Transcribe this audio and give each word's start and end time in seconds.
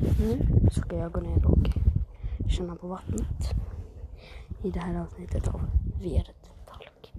Nu 0.00 0.38
ska 0.70 0.96
jag 0.96 1.12
gå 1.12 1.20
ner 1.20 1.46
och 1.46 1.58
känna 2.50 2.76
på 2.76 2.88
vattnet 2.88 3.54
i 4.62 4.70
det 4.70 4.80
här 4.80 5.00
avsnittet 5.00 5.48
av 5.48 5.60
Veret 6.02 6.50
Talk. 6.66 7.12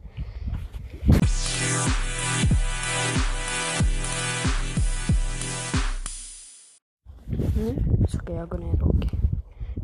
Nu 7.56 8.06
ska 8.08 8.34
jag 8.34 8.50
gå 8.50 8.58
ner 8.58 8.84
och 8.84 9.06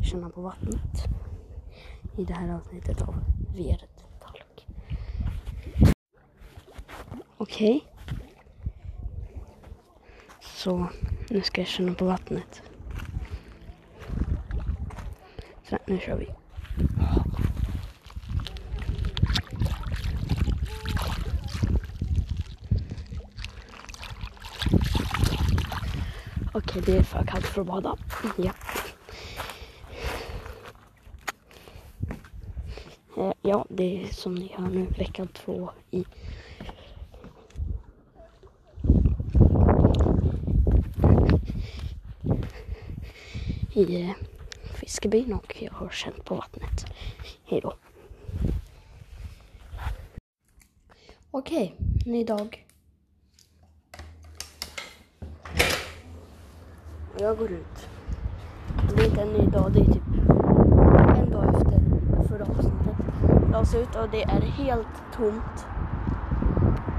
känna 0.04 0.30
på 0.30 0.40
vattnet 0.40 1.08
i 2.16 2.24
det 2.24 2.34
här 2.34 2.54
avsnittet 2.54 3.02
av 3.02 3.14
Veret 3.56 4.04
Talk. 4.20 4.66
Okej. 7.36 7.84
Så 10.40 10.86
nu 11.30 11.42
ska 11.42 11.60
jag 11.60 11.68
känna 11.68 11.94
på 11.94 12.04
vattnet. 12.04 12.62
Så 15.68 15.75
nu 15.86 15.98
kör 15.98 16.16
vi. 16.16 16.28
Okej, 26.52 26.82
det 26.86 26.96
är 26.96 27.02
för 27.02 27.24
kallt 27.24 27.46
för 27.46 27.60
att 27.60 27.66
bada. 27.66 27.96
Ja. 28.36 28.52
Eh, 33.16 33.32
ja, 33.42 33.66
det 33.68 34.02
är 34.02 34.06
som 34.06 34.34
ni 34.34 34.52
hör 34.56 34.68
nu 34.68 34.86
vecka 34.98 35.26
två 35.32 35.70
i 35.90 36.04
i 43.76 44.02
eh, 44.02 44.25
eh, 45.06 45.10
fiskebyn 45.10 45.32
och 45.32 45.62
jag 45.62 45.72
har 45.72 45.88
känt 45.88 46.24
på 46.24 46.34
vattnet. 46.34 46.86
Hej 47.44 47.60
då. 47.60 47.74
Okej, 51.30 51.74
ny 52.06 52.24
dag. 52.24 52.66
Jag 57.18 57.38
går 57.38 57.52
ut. 57.52 57.88
Det 58.96 59.02
är 59.02 59.06
inte 59.06 59.22
en 59.22 59.32
ny 59.32 59.46
dag, 59.46 59.72
det 59.72 59.80
är 59.80 59.84
typ 59.84 60.02
en 61.18 61.30
dag 61.30 61.56
efter 61.56 61.80
förra 62.28 62.44
avsnittet 62.44 62.96
lades 63.52 63.74
ut 63.74 63.96
och 63.96 64.08
det 64.10 64.22
är 64.22 64.40
helt 64.40 65.12
tomt. 65.16 65.66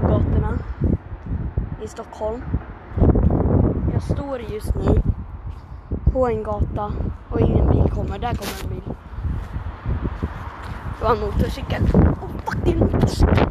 Gatorna 0.02 0.58
i 1.84 1.88
Stockholm. 1.88 2.42
Jag 3.92 4.02
står 4.02 4.40
just 4.40 4.74
nu 4.74 5.07
på 6.18 6.26
en 6.26 6.42
gata 6.42 6.92
och 7.30 7.40
ingen 7.40 7.70
bil 7.70 7.90
kommer. 7.90 8.18
Där 8.18 8.34
kommer 8.34 8.64
en 8.64 8.70
bil. 8.70 8.94
Det 10.98 11.04
var 11.04 11.14
en 11.14 11.20
motorcykel. 11.20 11.82
Oh, 11.82 12.28
fuck, 12.44 12.64
det 12.64 12.70
är 12.70 12.74
en 12.74 12.78
motorcykel. 12.78 13.46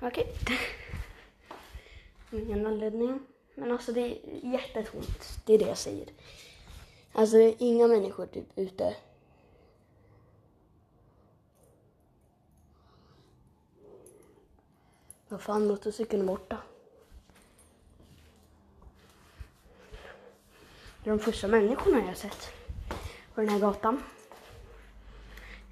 Okej. 0.00 0.32
Ingen 2.32 2.66
anledning. 2.66 3.20
Men 3.54 3.72
alltså 3.72 3.92
det 3.92 4.00
är 4.00 4.18
jättetomt. 4.42 5.38
Det 5.44 5.54
är 5.54 5.58
det 5.58 5.68
jag 5.68 5.78
säger. 5.78 6.08
Alltså 7.12 7.36
det 7.36 7.44
är 7.44 7.54
inga 7.58 7.86
människor 7.86 8.26
typ 8.26 8.46
ute. 8.56 8.94
Vad 15.28 15.40
fan, 15.40 15.66
motorcykeln 15.66 16.22
är 16.22 16.26
borta. 16.26 16.58
Det 21.04 21.10
är 21.10 21.16
de 21.16 21.18
första 21.18 21.48
människorna 21.48 21.98
jag 21.98 22.06
har 22.06 22.14
sett 22.14 22.52
på 23.34 23.40
den 23.40 23.50
här 23.50 23.60
gatan. 23.60 24.02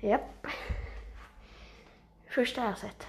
Japp. 0.00 0.46
Första 2.28 2.60
jag 2.60 2.68
har 2.68 2.76
sett. 2.76 3.06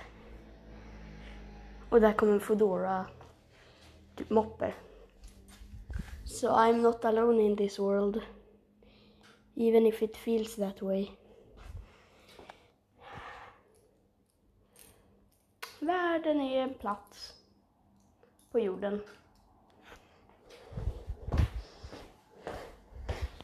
Och 1.90 2.02
där 2.02 2.14
kommer 2.14 2.34
en 2.34 2.40
Foodora 2.40 3.06
typ 4.16 4.30
moppe. 4.30 4.74
So 6.26 6.48
I'm 6.48 6.82
not 6.82 7.06
alone 7.06 7.42
in 7.44 7.58
this 7.58 7.80
world. 7.80 8.22
Even 9.56 9.86
if 9.86 10.02
it 10.02 10.18
feels 10.18 10.56
that 10.56 10.82
way. 10.82 11.12
Världen 15.86 16.42
är 16.42 16.62
en 16.62 16.74
plats 16.74 17.34
på 18.52 18.60
jorden. 18.60 19.02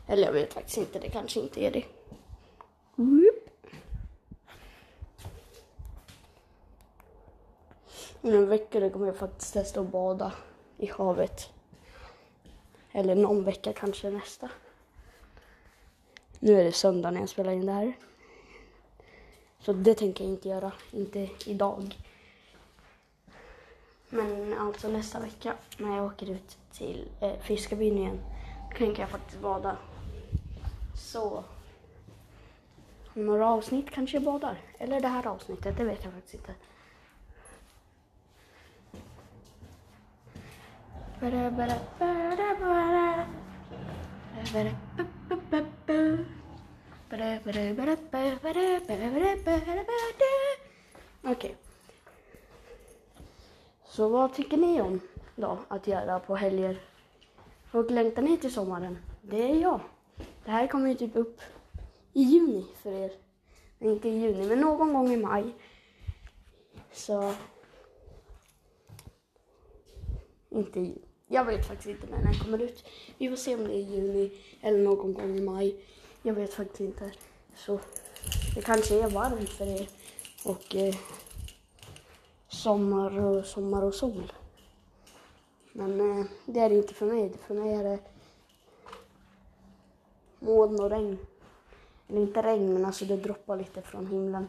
Eller 0.07 0.24
jag 0.24 0.34
vet 0.34 0.53
faktiskt 0.53 0.78
inte, 0.78 1.00
det 1.00 1.09
kanske 1.09 1.40
inte 1.40 1.63
är 1.63 1.72
det. 1.72 1.84
Om 8.22 8.29
en 8.29 8.47
vecka 8.47 8.90
kommer 8.90 9.08
jag 9.08 9.18
faktiskt 9.18 9.53
testa 9.53 9.79
att 9.79 9.91
bada 9.91 10.34
i 10.78 10.85
havet. 10.85 11.50
Eller 12.91 13.16
någon 13.16 13.44
vecka 13.44 13.73
kanske 13.73 14.09
nästa. 14.09 14.50
Nu 16.40 16.59
är 16.59 16.63
det 16.63 16.72
söndag 16.72 17.12
när 17.12 17.19
jag 17.19 17.29
spelar 17.29 17.52
in 17.52 17.66
det 17.66 17.72
här. 17.72 17.94
Så 19.59 19.73
det 19.73 19.94
tänker 19.96 20.23
jag 20.23 20.34
inte 20.34 20.50
göra, 20.50 20.72
inte 20.91 21.29
idag. 21.46 21.96
Men 24.14 24.58
alltså 24.60 24.88
nästa 24.88 25.20
vecka 25.20 25.54
när 25.78 25.96
jag 25.96 26.06
åker 26.06 26.30
ut 26.30 26.58
till 26.72 27.10
eh, 27.20 27.40
Fiskarbyn 27.42 27.98
igen 27.98 28.20
tänker 28.78 29.02
jag 29.02 29.10
faktiskt 29.10 29.42
bada. 29.42 29.78
Så 30.96 31.44
om 33.16 33.26
några 33.26 33.50
avsnitt 33.50 33.92
kanske 33.92 34.18
jag 34.18 34.24
badar. 34.24 34.58
Eller 34.78 35.02
det 35.02 35.08
här 35.08 35.28
avsnittet, 35.28 35.78
det 35.78 35.84
vet 35.84 36.04
jag 36.04 36.14
faktiskt 36.14 36.34
inte. 36.34 36.54
Okej. 51.24 51.32
Okay. 51.32 51.71
Så 53.91 54.09
vad 54.09 54.34
tycker 54.34 54.57
ni 54.57 54.81
om 54.81 55.00
då 55.35 55.57
att 55.68 55.88
göra 55.88 56.19
på 56.19 56.35
helger? 56.35 56.81
Och 57.72 57.91
längtar 57.91 58.22
ni 58.22 58.38
till 58.38 58.53
sommaren? 58.53 58.97
Det 59.22 59.52
är 59.52 59.56
jag. 59.56 59.79
Det 60.46 60.52
här 60.52 60.68
kommer 60.68 60.90
ju 60.90 60.96
typ 60.96 61.16
upp 61.16 61.41
i 62.13 62.22
juni 62.22 62.66
för 62.84 62.91
er. 62.91 63.12
Inte 63.79 64.09
i 64.09 64.19
juni, 64.19 64.47
men 64.47 64.62
någon 64.62 64.94
gång 64.94 65.12
i 65.12 65.18
maj. 65.18 65.56
Så... 66.91 67.34
Inte 70.50 70.79
i 70.79 70.84
juni. 70.84 71.02
Jag 71.28 71.46
vet 71.46 71.68
faktiskt 71.68 71.90
inte 71.90 72.08
när 72.08 72.23
den 72.23 72.34
kommer 72.34 72.62
ut. 72.62 72.85
Vi 73.18 73.29
får 73.29 73.35
se 73.35 73.56
om 73.56 73.63
det 73.63 73.73
är 73.73 73.78
i 73.78 73.96
juni 73.96 74.31
eller 74.62 74.79
någon 74.79 75.13
gång 75.13 75.38
i 75.38 75.41
maj. 75.41 75.85
Jag 76.22 76.34
vet 76.34 76.53
faktiskt 76.53 76.79
inte. 76.79 77.12
Så 77.56 77.79
det 78.56 78.62
kanske 78.62 79.03
är 79.03 79.09
varmt 79.09 79.50
för 79.50 79.81
er. 79.81 79.90
Och 80.46 80.75
eh, 80.75 80.96
sommar 82.52 83.20
och 83.20 83.46
sommar 83.46 83.82
och 83.82 83.94
sol. 83.94 84.32
Men 85.74 86.20
eh, 86.20 86.26
det 86.46 86.60
är 86.60 86.70
det 86.70 86.76
inte 86.76 86.94
för 86.94 87.06
mig. 87.06 87.34
För 87.48 87.56
mig 87.56 87.74
är 87.74 87.84
det 87.84 88.00
moln 90.40 90.80
och 90.80 90.90
regn. 90.90 91.18
Eller 92.08 92.22
inte 92.22 92.42
regn, 92.42 92.74
men 92.74 92.86
alltså 92.86 93.06
det 93.06 93.18
droppar 93.18 93.58
lite 93.58 93.82
från 93.82 94.08
himlen. 94.08 94.48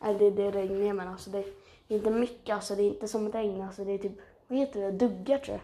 Eller 0.00 0.18
det, 0.18 0.30
det 0.30 0.42
är 0.42 0.52
regn, 0.52 0.96
men 0.96 1.08
alltså 1.08 1.30
det, 1.30 1.44
det 1.88 1.94
är 1.94 1.98
inte 1.98 2.10
mycket. 2.10 2.54
Alltså 2.54 2.74
det 2.74 2.82
är 2.82 2.88
inte 2.88 3.08
som 3.08 3.32
regn. 3.32 3.62
Alltså 3.62 3.84
det 3.84 3.92
är 3.92 3.98
typ, 3.98 4.18
vad 4.48 4.58
heter 4.58 4.80
det? 4.80 4.90
Duggar 4.90 5.38
tror 5.38 5.56
jag. 5.56 5.60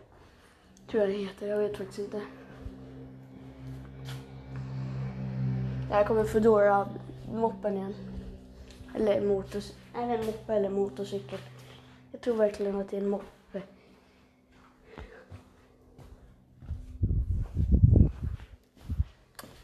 Tror 0.90 1.02
jag 1.02 1.10
det 1.10 1.24
heter. 1.24 1.46
Jag 1.46 1.58
vet 1.58 1.76
faktiskt 1.76 1.98
inte. 1.98 2.22
Det 5.88 5.94
här 5.94 6.04
kommer 6.04 6.24
Foodora 6.24 6.88
moppen 7.32 7.76
igen. 7.76 7.94
Eller 8.94 9.20
motors... 9.20 9.72
Eller 9.94 10.26
moppe 10.26 10.54
eller 10.54 10.70
motorcykel? 10.70 11.38
Jag 12.24 12.32
tror 12.32 12.44
verkligen 12.44 12.80
att 12.80 12.90
det 12.90 12.96
är 12.96 13.00
en 13.00 13.08
moppe. 13.08 13.62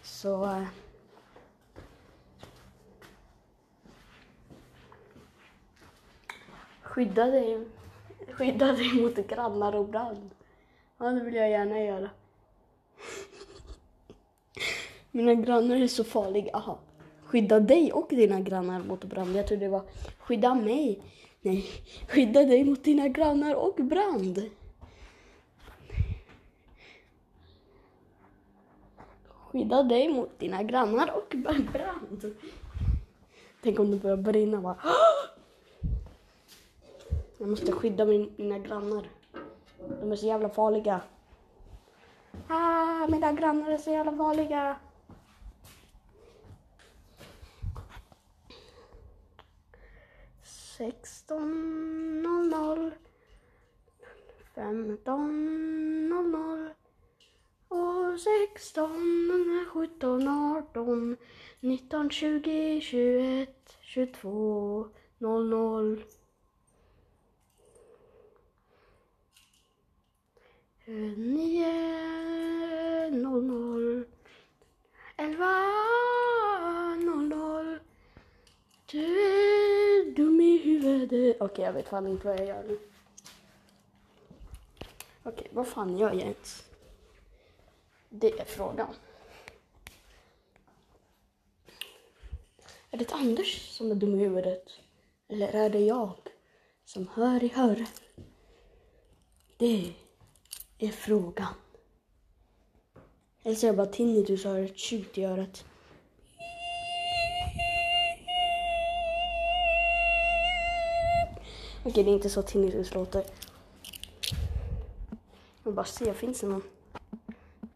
Så... 0.03 0.45
Eh. 0.45 0.65
Skydda 6.83 7.27
dig, 7.27 7.67
skydda 8.33 8.73
dig 8.73 9.03
mot 9.03 9.17
grannar 9.17 9.77
och 9.77 9.89
brand. 9.89 10.31
Ja, 10.99 11.07
det 11.07 11.25
vill 11.25 11.35
jag 11.35 11.51
gärna 11.51 11.81
göra. 11.81 12.11
Mina 15.11 15.35
grannar 15.35 15.77
är 15.77 15.89
så 15.89 16.05
farliga. 16.05 16.57
Aha. 16.57 16.79
Skydda 17.25 17.61
dig 17.61 17.93
och 17.93 18.07
dina 18.11 18.41
grannar 18.41 18.81
mot 18.81 19.05
brand. 19.05 19.37
Jag 19.37 19.47
trodde 19.47 19.65
det 19.65 19.71
var 19.71 19.83
skydda 20.19 20.55
mig. 20.55 21.03
Nej, 21.43 21.67
skydda 22.09 22.45
dig 22.45 22.65
mot 22.65 22.85
dina 22.85 23.09
grannar 23.09 23.55
och 23.55 23.75
brand. 23.75 24.51
Skydda 29.29 29.83
dig 29.83 30.09
mot 30.09 30.39
dina 30.39 30.63
grannar 30.63 31.11
och 31.17 31.35
brand. 31.73 32.35
Tänk 33.63 33.79
om 33.79 33.91
det 33.91 33.97
börjar 33.97 34.17
brinna 34.17 34.61
va? 34.61 34.77
Jag 37.39 37.49
måste 37.49 37.73
skydda 37.73 38.05
min, 38.05 38.33
mina 38.37 38.59
grannar. 38.59 39.09
De 40.01 40.13
är 40.13 40.17
så 40.17 40.27
jävla 40.27 40.49
farliga. 40.49 41.01
Ah, 42.49 43.07
mina 43.09 43.33
grannar 43.33 43.71
är 43.71 43.79
så 43.79 43.91
jävla 43.91 44.17
farliga. 44.17 44.77
Sexton 50.81 52.23
noll 52.23 52.49
noll. 52.49 52.93
Femton 54.55 56.09
noll 56.09 56.31
noll. 56.31 56.71
Och 57.69 58.21
sexton, 58.21 59.67
sjutton, 59.73 60.29
arton, 60.29 61.17
nitton, 61.61 62.11
tjugo, 62.11 62.81
tjugoett, 62.81 63.77
tjugotvå, 63.83 64.89
noll 65.19 65.49
noll. 65.51 66.05
Eh, 70.87 71.13
nio, 71.19 71.75
noll 73.11 73.45
noll. 73.45 74.05
Elva, 75.17 75.55
noll 77.05 77.29
noll. 77.29 77.70
Du 78.91 78.99
är 78.99 80.11
dum 80.17 80.41
i 80.41 80.59
huvudet. 80.59 81.37
Okej, 81.41 81.65
jag 81.65 81.73
vet 81.73 81.89
fan 81.89 82.07
inte 82.07 82.27
vad 82.27 82.41
jag 82.41 82.47
gör 82.47 82.63
nu. 82.63 82.79
Okej, 85.23 85.49
vad 85.53 85.69
fan 85.69 85.99
gör 85.99 86.13
jag 86.13 86.21
ens? 86.21 86.65
Det 88.09 88.41
är 88.41 88.45
frågan. 88.45 88.95
Är 92.91 92.99
det 92.99 93.13
Anders 93.13 93.77
som 93.77 93.91
är 93.91 93.95
dum 93.95 94.15
i 94.15 94.19
huvudet? 94.19 94.65
Eller 95.29 95.49
är 95.49 95.71
det 95.71 95.81
jag 95.81 96.15
som 96.85 97.09
hör 97.09 97.45
i 97.45 97.49
hör? 97.49 97.87
Det 99.57 99.93
är 100.79 100.89
frågan. 100.89 101.55
Eller 103.43 103.55
så 103.55 103.67
är 103.67 103.69
jag 103.69 103.77
bara 103.77 103.87
tinnitus 103.87 104.45
och 104.45 104.51
har 104.51 104.59
ett 104.59 104.79
tjut 104.79 105.19
i 105.19 105.25
örat. 105.25 105.65
Okej, 111.85 112.05
det 112.05 112.11
är 112.11 112.15
inte 112.15 112.31
så 112.31 112.43
tinnitus 112.43 112.95
låter. 112.95 113.25
Jag 115.57 115.65
vill 115.65 115.75
bara 115.75 115.85
se, 115.85 116.15
finns 116.15 116.41
det 116.41 116.47
någon 116.47 116.63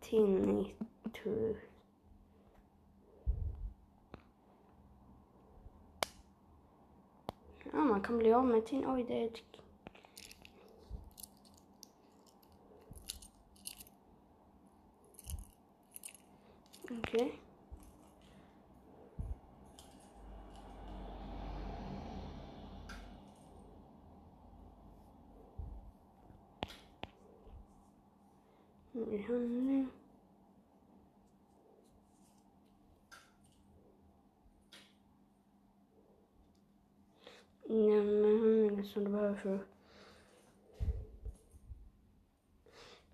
tinnitus? 0.01 1.56
Ja, 7.73 7.79
man 7.79 8.01
kan 8.01 8.19
bli 8.19 8.33
av 8.33 8.47
med 8.47 8.67
tin... 8.67 8.87
Oj, 8.87 9.05
det 9.09 9.21
är 9.21 9.27
ett... 9.27 9.43
Okej. 16.91 17.44
Behandling. 28.94 29.88
Ingen 37.64 38.23
behandling 38.23 38.85
som 38.85 39.05
du 39.05 39.11
behöver 39.11 39.35
för 39.35 39.58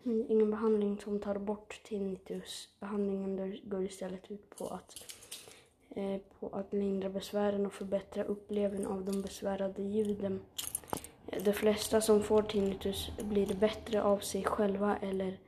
Ingen 0.02 0.50
behandling 0.50 0.98
som 0.98 1.20
tar 1.20 1.38
bort 1.38 1.80
tinnitus. 1.84 2.68
Behandlingen 2.80 3.58
går 3.64 3.82
istället 3.82 4.30
ut 4.30 4.50
på 4.50 4.66
att, 4.66 5.14
eh, 5.90 6.20
på 6.40 6.48
att 6.48 6.72
lindra 6.72 7.08
besvären 7.08 7.66
och 7.66 7.72
förbättra 7.72 8.24
upplevelsen 8.24 8.86
av 8.86 9.04
de 9.04 9.22
besvärade 9.22 9.82
ljuden. 9.82 10.40
De 11.44 11.52
flesta 11.52 12.00
som 12.00 12.22
får 12.22 12.42
tinnitus 12.42 13.10
blir 13.22 13.54
bättre 13.54 14.02
av 14.02 14.18
sig 14.18 14.44
själva 14.44 14.96
eller 14.96 15.38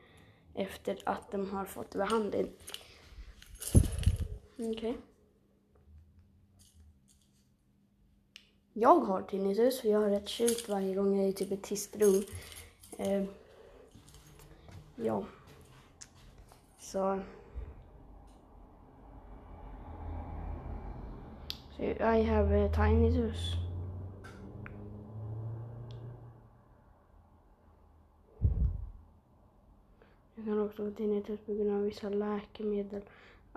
efter 0.55 0.99
att 1.05 1.31
de 1.31 1.51
har 1.51 1.65
fått 1.65 1.95
behandling. 1.95 2.51
Okej. 4.55 4.71
Okay. 4.71 4.95
Jag 8.73 9.01
har 9.01 9.23
tinnitus 9.23 9.81
för 9.81 9.89
jag 9.89 10.01
har 10.01 10.11
ett 10.11 10.29
tjut 10.29 10.69
varje 10.69 10.95
gång 10.95 11.17
jag 11.17 11.25
är 11.25 11.29
i 11.29 11.33
typ 11.33 11.53
ett 11.53 11.63
tyst 11.63 11.97
rum. 11.97 12.25
Eh, 12.99 13.25
ja. 14.97 15.25
Så. 16.79 17.21
So 21.77 21.83
I 21.83 22.23
have 22.23 22.65
a 22.65 22.71
tinnitus. 22.75 23.62
Det 30.43 30.47
kan 30.47 30.61
också 30.61 30.83
vara 30.83 30.95
tinnitus 30.95 31.41
på 31.41 31.55
grund 31.55 31.71
av 31.71 31.83
vissa 31.83 32.09
läkemedel, 32.09 33.03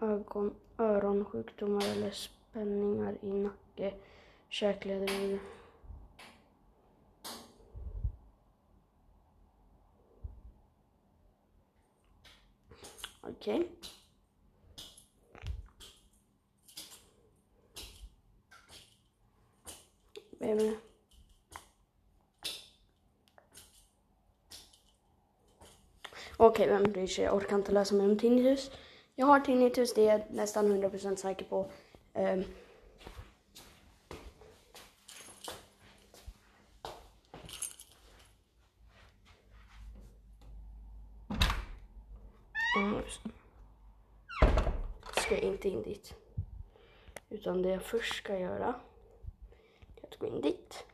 ögon, 0.01 0.55
öronsjukdomar 0.77 1.83
eller 1.91 2.11
spänningar 2.11 3.17
i 3.21 3.33
nacke, 3.33 3.93
käkleder 4.49 5.39
Okej. 13.21 13.69
Okay. 20.39 20.75
Okej, 26.37 26.65
okay, 26.65 26.77
vem 26.77 26.91
bryr 26.91 27.07
sig? 27.07 27.23
Jag 27.23 27.35
orkar 27.35 27.55
inte 27.55 27.71
läsa 27.71 27.95
mer 27.95 28.05
om 28.05 28.17
tinnitus. 28.17 28.71
Jag 29.15 29.25
har 29.25 29.39
tinnitus, 29.39 29.93
det 29.93 30.07
är 30.07 30.11
jag 30.11 30.21
nästan 30.29 30.83
100% 30.83 31.15
säker 31.15 31.45
på. 31.45 31.71
Um, 32.13 32.43
ska 45.25 45.35
jag 45.35 45.43
inte 45.43 45.69
in 45.69 45.83
dit. 45.83 46.13
Utan 47.29 47.61
det 47.61 47.69
jag 47.69 47.83
först 47.83 48.15
ska 48.15 48.39
göra 48.39 48.75
är 49.95 50.07
att 50.07 50.17
gå 50.17 50.27
in 50.27 50.41
dit. 50.41 50.85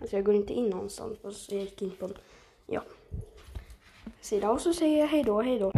Alltså 0.00 0.16
jag 0.16 0.24
går 0.24 0.34
inte 0.34 0.52
in 0.52 0.70
någonstans. 0.70 1.18
Så 1.22 1.54
jag 1.54 1.62
gick 1.62 1.82
in 1.82 1.90
på, 1.90 2.10
ja, 2.66 2.84
sida 4.20 4.50
och 4.50 4.60
så 4.60 4.74
säger 4.74 4.98
jag 4.98 5.08
hejdå, 5.08 5.42
hejdå. 5.42 5.72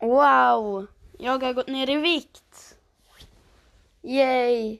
Wow! 0.00 0.86
Jag 1.18 1.42
har 1.42 1.52
gått 1.52 1.68
ner 1.68 1.90
i 1.90 1.96
vikt. 1.96 2.78
Yay! 4.02 4.78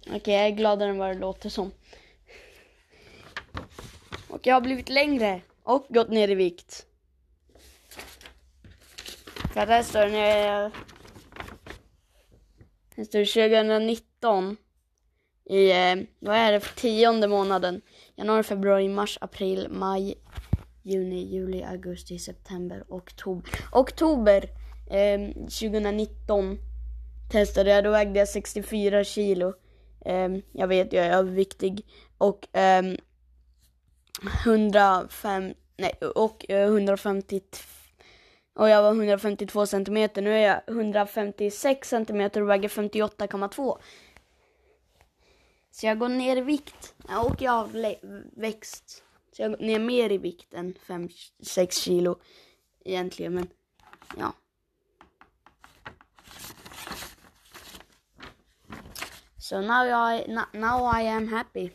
Okej, 0.00 0.16
okay, 0.16 0.34
jag 0.34 0.46
är 0.46 0.50
gladare 0.50 0.90
än 0.90 0.98
vad 0.98 1.08
det 1.08 1.20
låter 1.20 1.48
som. 1.48 1.70
Och 4.28 4.46
jag 4.46 4.54
har 4.54 4.60
blivit 4.60 4.88
längre 4.88 5.40
och 5.62 5.86
gått 5.88 6.10
ner 6.10 6.28
i 6.28 6.34
vikt. 6.34 6.86
För 9.54 9.60
att 9.60 9.68
här 9.68 9.82
står 9.82 10.00
det 10.00 10.12
när 10.12 10.46
jag... 10.46 10.70
Här 12.96 13.04
står 13.04 13.18
det 13.18 13.26
2019. 13.26 14.56
I, 15.48 15.70
eh, 15.70 15.96
vad 16.18 16.36
är 16.36 16.52
det 16.52 16.60
tionde 16.60 17.28
månaden? 17.28 17.80
Januari, 18.16 18.42
februari, 18.42 18.88
mars, 18.88 19.18
april, 19.20 19.68
maj, 19.70 20.14
juni, 20.82 21.34
juli, 21.34 21.62
augusti, 21.62 22.18
september, 22.18 22.84
oktober. 22.88 23.50
Oktober 23.72 24.50
eh, 24.90 25.32
2019 25.34 26.58
testade 27.30 27.70
jag, 27.70 27.84
då 27.84 27.90
vägde 27.90 28.18
jag 28.18 28.28
64 28.28 29.04
kilo. 29.04 29.54
Eh, 30.04 30.28
jag 30.52 30.68
vet, 30.68 30.92
jag 30.92 31.06
är 31.06 31.12
överviktig. 31.12 31.86
Och 32.18 32.56
eh, 32.56 32.82
105, 34.44 35.54
nej, 35.76 35.92
och 36.14 36.50
eh, 36.50 36.64
150 36.64 37.40
och 38.58 38.68
jag 38.68 38.82
var 38.82 38.90
152 38.90 39.66
centimeter. 39.66 40.22
Nu 40.22 40.34
är 40.34 40.46
jag 40.46 40.60
156 40.66 41.88
centimeter 41.88 42.42
och 42.42 42.50
väger 42.50 42.68
58,2. 42.68 43.78
Så 45.80 45.86
jag 45.86 45.98
går 45.98 46.08
ner 46.08 46.36
i 46.36 46.40
vikt. 46.40 46.94
Och 47.08 47.42
jag 47.42 47.52
har 47.52 48.40
växt. 48.40 49.04
Så 49.32 49.42
jag 49.42 49.50
går 49.50 49.58
ner 49.58 49.78
mer 49.78 50.12
i 50.12 50.18
vikt 50.18 50.54
än 50.54 50.74
5-6 50.74 51.70
kilo 51.70 52.20
egentligen. 52.84 53.34
Men 53.34 53.48
ja. 54.16 54.32
So 59.38 59.60
now 59.60 60.12
I 60.12 60.26
now 60.52 61.00
I 61.00 61.08
am 61.08 61.28
happy. 61.28 61.70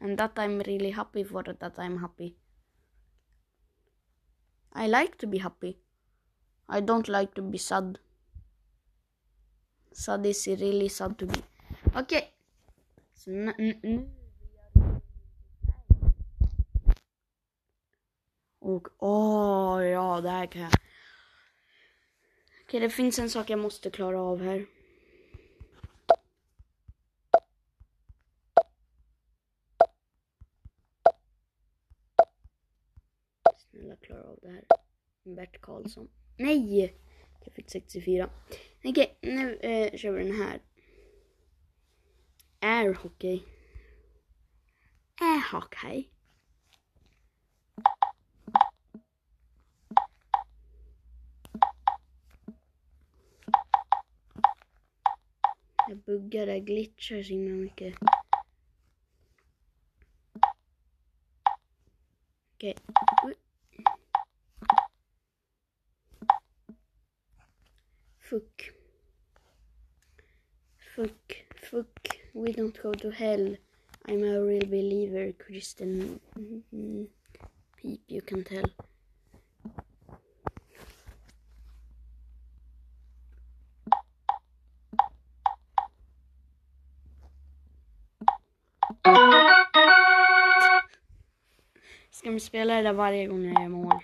And 0.00 0.18
that 0.18 0.34
I'm 0.34 0.62
really 0.64 0.90
happy 0.90 1.24
for 1.24 1.42
that 1.42 1.78
I'm 1.78 1.98
happy. 1.98 2.36
I 4.74 4.88
like 4.88 5.18
to 5.18 5.26
be 5.26 5.38
happy. 5.38 5.78
I 6.68 6.80
don't 6.80 7.08
like 7.08 7.34
to 7.34 7.42
be 7.42 7.58
sad. 7.58 7.98
Sad 9.94 10.26
is 10.26 10.48
really 10.48 10.88
sad 10.88 11.18
to. 11.18 11.26
Okej. 11.26 12.02
Okay. 12.02 12.22
Så 13.14 13.30
nu... 13.30 14.08
Och 18.58 18.88
åh, 18.98 19.76
oh, 19.78 19.86
ja, 19.86 20.20
det 20.20 20.30
här 20.30 20.46
kan 20.46 20.62
jag. 20.62 20.70
Okej, 20.70 22.64
okay, 22.66 22.80
det 22.80 22.90
finns 22.90 23.18
en 23.18 23.30
sak 23.30 23.50
jag 23.50 23.58
måste 23.58 23.90
klara 23.90 24.20
av 24.20 24.42
här. 24.42 24.66
Snälla 33.56 33.96
klara 33.96 34.22
av 34.22 34.38
det 34.42 34.48
här. 34.48 34.64
Bert 35.24 35.60
Karlsson. 35.60 36.08
Nej! 36.36 36.94
Jag 37.44 37.54
fick 37.54 37.70
64. 37.70 38.30
Okej, 38.84 38.90
okay, 38.90 39.34
nu 39.34 39.56
eh, 39.56 39.96
kör 39.96 40.12
vi 40.12 40.24
den 40.24 40.36
här. 40.36 40.60
Air 42.60 42.94
hockey. 42.94 43.42
Air 45.20 45.52
hockey. 45.52 46.08
Jag 55.88 55.98
buggar, 55.98 56.46
det 56.46 56.60
glitchar 56.60 57.22
så 57.22 57.32
himla 57.32 57.54
mycket. 57.54 57.94
Okej. 62.54 62.74
Okay. 63.22 63.34
Fuck. 68.32 68.72
Fuck, 70.96 71.36
fuck. 71.70 72.16
We 72.32 72.52
don't 72.52 72.82
go 72.82 72.92
to 72.92 73.10
hell. 73.10 73.56
I'm 74.08 74.24
a 74.24 74.40
real 74.40 74.64
believer, 74.64 75.32
Christian 75.32 76.18
Mm 76.38 76.62
-hmm. 76.72 77.06
Peep, 77.76 78.00
you 78.06 78.22
can 78.22 78.44
tell. 78.44 78.72
Ska 92.10 92.30
vi 92.30 92.40
spela 92.40 92.74
det 92.74 92.82
där 92.82 92.92
varje 92.92 93.26
gång 93.26 93.44
jag 93.44 93.62
gör 93.62 93.68
mål? 93.68 94.00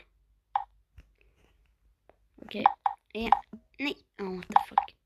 Okej. 2.43 2.65
Okay. 3.15 3.31
Ja. 4.19 4.25
Oh, 4.25 4.37
what 4.37 4.49
the 4.49 4.55
fuck. 4.69 4.97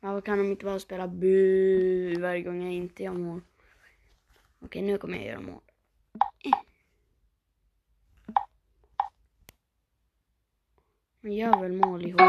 Varför 0.00 0.20
kan 0.20 0.38
de 0.38 0.44
inte 0.44 0.64
bara 0.64 0.80
spela 0.80 1.08
bu 1.08 2.20
varje 2.20 2.42
gång 2.42 2.62
jag 2.62 2.72
inte 2.72 3.02
gör 3.02 3.12
mål? 3.12 3.40
Okej, 4.60 4.66
okay, 4.66 4.82
nu 4.82 4.98
kommer 4.98 5.16
jag 5.16 5.26
göra 5.26 5.40
mål. 5.40 5.62
Man 11.20 11.32
gör 11.32 11.60
väl 11.60 11.72
mål 11.72 12.06
i 12.06 12.10
hockey? 12.10 12.24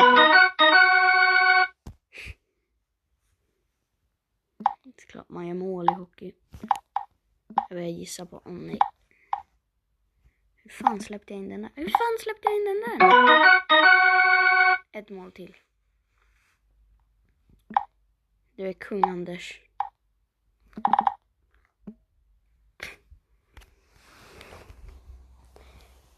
Det 4.84 5.04
är 5.04 5.08
klart 5.08 5.30
man 5.30 5.48
gör 5.48 5.56
mål 5.56 5.86
i 5.90 5.94
hockey. 5.94 6.32
Jag 7.56 7.70
börjar 7.70 7.90
gissa 7.90 8.26
på, 8.26 8.38
oh 8.38 8.54
nej. 8.54 8.80
Hur 10.56 10.70
fan 10.70 11.00
släppte 11.00 11.34
jag 11.34 11.42
in 11.42 11.50
den 11.50 11.62
där? 11.62 11.72
Hur 11.76 11.90
fan 11.90 12.18
släppte 12.20 12.48
jag 12.48 12.56
in 12.56 12.66
den 12.66 13.00
där? 13.00 14.39
Ett 14.92 15.10
mål 15.10 15.32
till. 15.32 15.56
Du 18.56 18.68
är 18.68 18.74
kung 18.74 19.04
Anders. 19.04 19.62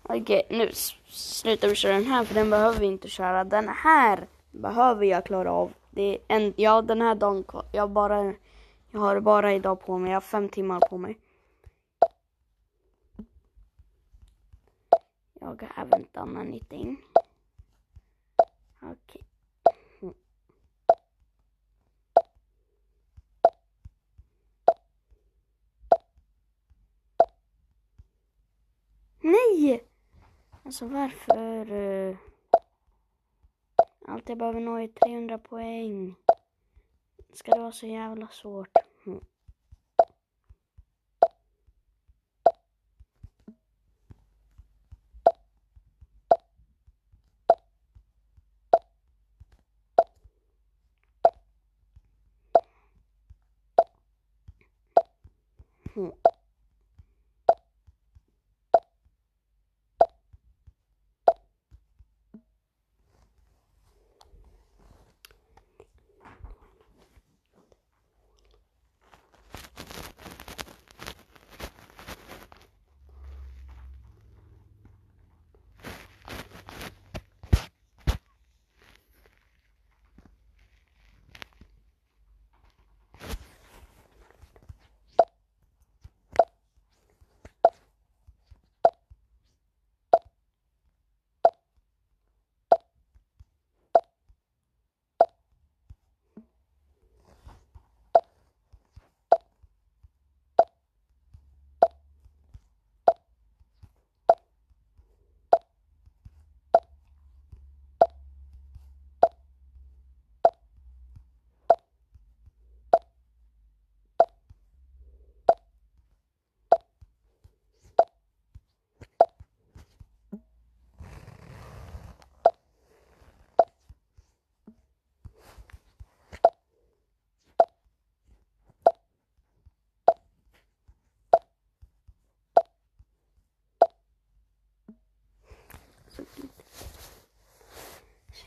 Okej, 0.03 0.47
nu 0.49 0.71
slutar 1.07 1.67
vi 1.67 1.75
köra 1.75 1.93
den 1.93 2.05
här 2.05 2.25
för 2.25 2.35
den 2.35 2.49
behöver 2.49 2.79
vi 2.79 2.85
inte 2.85 3.07
köra. 3.07 3.43
Den 3.43 3.67
här 3.67 4.27
behöver 4.51 5.05
jag 5.05 5.25
klara 5.25 5.51
av. 5.51 5.73
Det 5.89 6.01
är 6.01 6.17
en, 6.27 6.53
ja, 6.57 6.81
den 6.81 7.01
här 7.01 7.15
dagen 7.15 7.43
jag, 7.71 7.89
bara, 7.89 8.33
jag 8.91 8.99
har 8.99 9.19
bara 9.19 9.53
idag 9.53 9.81
på 9.81 9.97
mig. 9.97 10.11
Jag 10.11 10.15
har 10.15 10.21
fem 10.21 10.49
timmar 10.49 10.79
på 10.89 10.97
mig. 10.97 11.17
Jag 15.39 15.47
har 15.47 15.83
även 15.83 16.07
done 16.11 16.39
anything. 16.39 16.97
Okej. 18.81 19.25
Okay. 19.61 20.01
Mm. 20.01 20.13
Nej! 29.21 29.87
Alltså 30.71 30.85
varför? 30.85 31.71
Uh... 31.71 32.17
Allt 34.07 34.29
jag 34.29 34.37
behöver 34.37 34.59
nå 34.59 34.75
är 34.75 34.87
300 34.87 35.37
poäng. 35.37 36.15
Ska 37.33 37.51
det 37.51 37.59
vara 37.59 37.71
så 37.71 37.87
jävla 37.87 38.27
svårt? 38.27 38.77
Mm. 39.05 39.19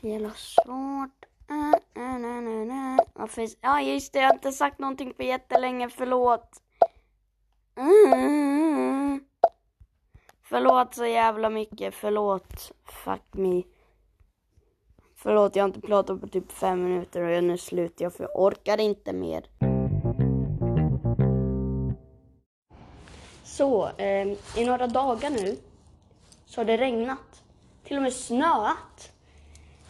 Jävla 0.01 0.31
svårt. 0.31 1.25
Varför? 3.13 3.47
Ja, 3.61 3.81
just 3.81 4.13
det. 4.13 4.19
Jag 4.19 4.27
har 4.27 4.33
inte 4.33 4.51
sagt 4.51 4.79
någonting 4.79 5.13
på 5.13 5.23
jättelänge. 5.23 5.89
Förlåt. 5.89 6.61
Förlåt 10.43 10.95
så 10.95 11.05
jävla 11.05 11.49
mycket. 11.49 11.93
Förlåt. 11.93 12.71
Fuck 12.85 13.33
me. 13.33 13.63
Förlåt, 15.15 15.55
jag 15.55 15.63
har 15.63 15.69
inte 15.69 15.81
pratat 15.81 16.21
på 16.21 16.27
typ 16.27 16.51
fem 16.51 16.83
minuter 16.83 17.21
och 17.21 17.43
nu 17.43 17.53
är 17.53 17.91
jag 17.97 18.13
för 18.13 18.23
jag 18.23 18.31
orkar 18.35 18.79
inte 18.79 19.13
mer. 19.13 19.45
Så, 23.43 23.87
eh, 23.97 24.27
i 24.57 24.65
några 24.65 24.87
dagar 24.87 25.29
nu 25.29 25.57
så 26.45 26.61
har 26.61 26.65
det 26.65 26.77
regnat. 26.77 27.44
Till 27.85 27.97
och 27.97 28.03
med 28.03 28.13
snöat. 28.13 29.11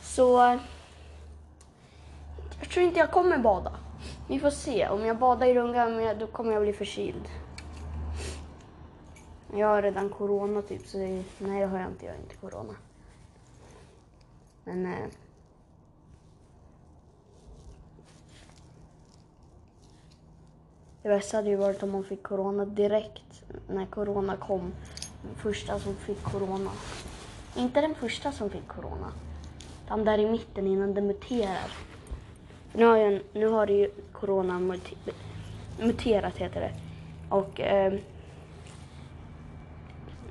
Så 0.01 0.59
jag 2.59 2.69
tror 2.69 2.85
inte 2.85 2.99
jag 2.99 3.11
kommer 3.11 3.37
bada. 3.37 3.71
Vi 4.27 4.39
får 4.39 4.49
se. 4.49 4.87
Om 4.87 5.05
jag 5.05 5.17
badar 5.17 5.47
i 5.47 5.53
Runga 5.53 6.13
då 6.13 6.27
kommer 6.27 6.53
jag 6.53 6.61
bli 6.61 6.73
förkyld. 6.73 7.29
Jag 9.53 9.67
har 9.67 9.81
redan 9.81 10.09
corona 10.09 10.61
typ, 10.61 10.87
så 10.87 10.97
det, 10.97 11.23
nej 11.37 11.61
det 11.61 11.65
har 11.65 11.79
jag 11.79 11.91
inte. 11.91 12.05
Jag 12.05 12.13
har 12.13 12.19
inte 12.19 12.35
corona. 12.35 12.75
Men... 14.63 14.85
Eh, 14.85 15.07
det 21.01 21.09
bästa 21.09 21.37
hade 21.37 21.49
ju 21.49 21.55
varit 21.55 21.83
om 21.83 21.91
man 21.91 22.03
fick 22.03 22.23
corona 22.23 22.65
direkt 22.65 23.43
när 23.67 23.85
corona 23.85 24.37
kom. 24.37 24.73
Den 25.21 25.35
första 25.35 25.79
som 25.79 25.95
fick 25.95 26.23
corona. 26.23 26.71
Inte 27.55 27.81
den 27.81 27.95
första 27.95 28.31
som 28.31 28.49
fick 28.49 28.67
corona. 28.67 29.11
De 29.87 30.05
där 30.05 30.17
i 30.17 30.29
mitten 30.29 30.67
innan 30.67 30.93
det 30.93 31.01
muterar. 31.01 31.71
Nu 32.73 32.85
har, 32.85 32.97
jag, 32.97 33.21
nu 33.33 33.47
har 33.47 33.65
det 33.65 33.73
ju 33.73 33.89
corona 34.11 34.77
muterat 35.79 36.37
heter 36.37 36.61
det. 36.61 36.71
Och 37.29 37.59
eh, 37.59 37.93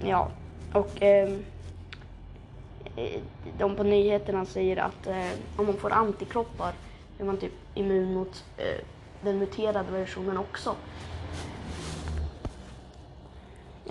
ja, 0.04 0.31
och 0.73 1.02
ehm, 1.02 1.45
eh, 2.97 3.21
de 3.59 3.76
på 3.76 3.83
nyheterna 3.83 4.45
säger 4.45 4.76
att 4.76 5.07
eh, 5.07 5.31
om 5.57 5.66
man 5.66 5.76
får 5.76 5.93
antikroppar 5.93 6.73
är 7.19 7.25
man 7.25 7.37
typ 7.37 7.52
immun 7.75 8.14
mot 8.14 8.45
eh, 8.57 8.85
den 9.23 9.38
muterade 9.38 9.93
versionen 9.93 10.38
också. 10.38 10.76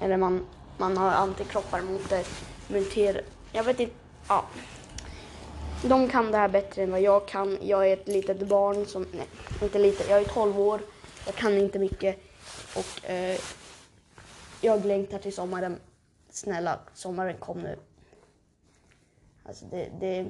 Eller 0.01 0.17
man, 0.17 0.45
man 0.77 0.97
har 0.97 1.11
antikroppar 1.11 1.81
mot 1.81 2.09
det 2.09 2.25
Muter, 2.67 3.21
Jag 3.51 3.63
vet 3.63 3.79
inte. 3.79 3.95
Ja. 4.27 4.45
De 5.83 6.09
kan 6.09 6.31
det 6.31 6.37
här 6.37 6.49
bättre 6.49 6.83
än 6.83 6.91
vad 6.91 7.01
jag 7.01 7.27
kan. 7.27 7.57
Jag 7.61 7.89
är 7.89 7.93
ett 7.93 8.07
litet 8.07 8.47
barn 8.47 8.85
som, 8.85 9.05
nej, 9.11 9.27
inte 9.61 9.79
litet, 9.79 10.09
jag 10.09 10.21
är 10.21 10.25
12 10.25 10.59
år. 10.59 10.81
Jag 11.25 11.35
kan 11.35 11.57
inte 11.57 11.79
mycket. 11.79 12.19
Och 12.75 13.09
eh, 13.09 13.39
jag 14.61 14.85
längtar 14.85 15.19
till 15.19 15.33
sommaren. 15.33 15.79
Snälla, 16.29 16.79
sommaren 16.93 17.37
kom 17.37 17.61
nu. 17.61 17.77
Alltså 19.43 19.65
det, 19.65 19.89
det... 19.99 20.25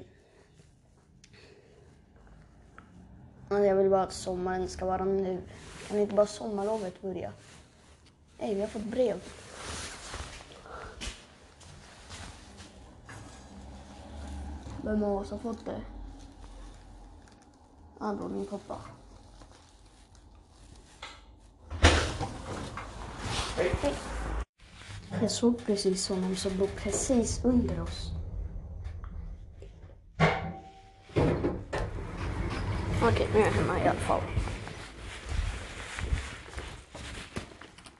Alltså 3.49 3.65
jag 3.65 3.75
vill 3.75 3.89
bara 3.89 4.03
att 4.03 4.13
sommaren 4.13 4.67
ska 4.69 4.85
vara 4.85 5.05
nu. 5.05 5.41
Kan 5.87 5.99
inte 5.99 6.15
bara 6.15 6.25
sommarlovet 6.25 7.01
börja? 7.01 7.31
Nej, 8.39 8.55
vi 8.55 8.61
har 8.61 8.67
fått 8.67 8.83
brev. 8.83 9.21
Vem 14.83 15.01
har 15.01 15.11
oss 15.11 15.31
har 15.31 15.37
fått 15.37 15.65
det? 15.65 15.81
Andra 17.99 18.27
min 18.27 18.45
pappa. 18.45 18.79
Hej. 23.55 23.93
Jag 25.21 25.31
såg 25.31 25.65
precis 25.65 26.09
honom 26.09 26.35
som 26.35 26.57
låg 26.57 26.75
precis 26.75 27.45
under 27.45 27.81
oss. 27.81 28.11
Okej, 33.03 33.29
nu 33.33 33.39
är 33.39 33.45
jag 33.45 33.51
hemma 33.51 33.79
i 33.79 33.87
alla 33.87 33.99
fall. 33.99 34.21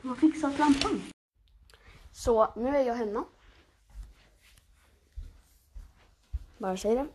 De 0.01 0.07
har 0.07 0.15
fixat 0.15 0.59
lampan. 0.59 1.01
Så 2.11 2.53
nu 2.55 2.67
är 2.67 2.83
jag 2.83 2.95
hemma. 2.95 3.23
Bara 6.63 6.77
säg 6.77 6.95
det. 6.95 7.07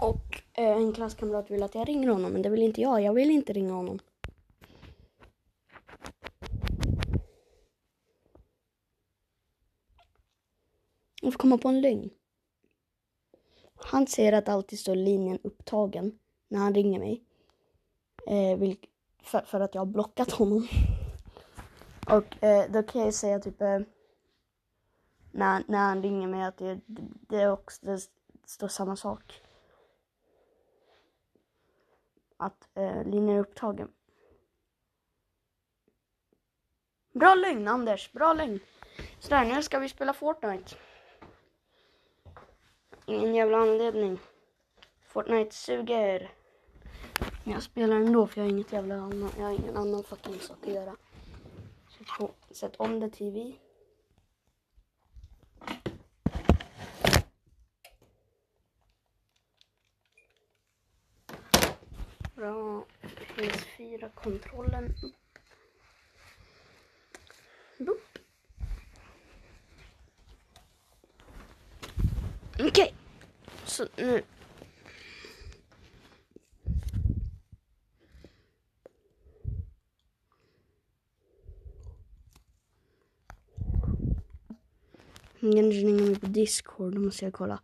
Och 0.00 0.42
eh, 0.52 0.76
en 0.76 0.92
klasskamrat 0.92 1.50
vill 1.50 1.62
att 1.62 1.74
jag 1.74 1.88
ringer 1.88 2.08
honom, 2.08 2.32
men 2.32 2.42
det 2.42 2.48
vill 2.48 2.62
inte 2.62 2.80
jag. 2.80 3.02
Jag 3.02 3.12
vill 3.12 3.30
inte 3.30 3.52
ringa 3.52 3.72
honom. 3.72 3.98
Jag 11.22 11.32
får 11.32 11.38
komma 11.38 11.58
på 11.58 11.68
en 11.68 11.80
lögn. 11.80 12.10
Han 13.74 14.06
säger 14.06 14.32
att 14.32 14.48
alltid 14.48 14.78
står 14.78 14.94
linjen 14.94 15.38
upptagen 15.42 16.18
när 16.48 16.58
han 16.58 16.74
ringer 16.74 16.98
mig. 16.98 17.22
Eh, 18.26 18.76
för, 19.22 19.40
för, 19.40 19.60
att 19.60 19.74
jag 19.74 19.80
har 19.80 19.86
blockat 19.86 20.30
honom. 20.30 20.68
Och 22.06 22.44
eh, 22.44 22.70
då 22.70 22.82
kan 22.82 23.00
jag 23.00 23.14
säga 23.14 23.38
typ 23.38 23.60
eh, 23.62 23.78
när, 25.32 25.64
när 25.68 25.78
han 25.78 26.02
ringer 26.02 26.28
mig 26.28 26.44
att 26.44 26.56
det, 26.56 26.80
det, 27.28 27.48
också, 27.48 27.86
det 27.86 28.00
står 28.46 28.68
samma 28.68 28.96
sak. 28.96 29.42
Att 32.36 32.68
eh, 32.74 33.04
linjen 33.04 33.36
är 33.36 33.40
upptagen. 33.40 33.92
Bra 37.12 37.34
lögn 37.34 37.68
Anders, 37.68 38.12
bra 38.12 38.32
lögn. 38.32 38.60
Sådär, 39.18 39.44
nu 39.44 39.62
ska 39.62 39.78
vi 39.78 39.88
spela 39.88 40.12
Fortnite. 40.12 40.74
Ingen 43.06 43.34
jävla 43.34 43.58
anledning. 43.58 44.18
Fortnite 45.06 45.54
suger. 45.54 46.30
Men 47.44 47.52
jag 47.54 47.62
spelar 47.62 47.96
ändå 47.96 48.26
för 48.26 48.40
jag 48.40 48.46
har 48.46 48.50
inget 48.50 48.72
jävla 48.72 48.94
annan, 48.94 49.30
jag 49.36 49.44
har 49.44 49.52
ingen 49.52 49.76
annan 49.76 50.02
fucking 50.02 50.40
sak 50.40 50.58
att 50.62 50.72
göra. 50.72 50.96
Sätt 52.50 52.76
om 52.76 53.00
det 53.00 53.10
TV. 53.10 53.52
Bra. 62.34 62.84
PS4-kontrollen 63.36 64.94
upp. 65.02 65.38
Boop. 67.78 68.18
Okej. 72.54 72.68
Okay. 72.68 72.92
Så 73.64 73.88
nu. 73.96 74.22
Ingen 85.46 85.70
ringer 85.70 86.02
mig 86.02 86.20
på 86.20 86.26
Discord, 86.26 86.94
då 86.94 87.00
måste 87.00 87.24
jag 87.24 87.32
kolla. 87.32 87.60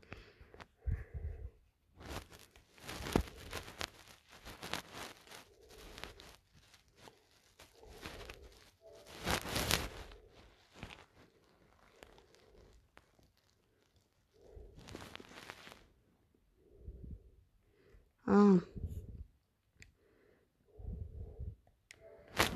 Ah. 18.25 18.59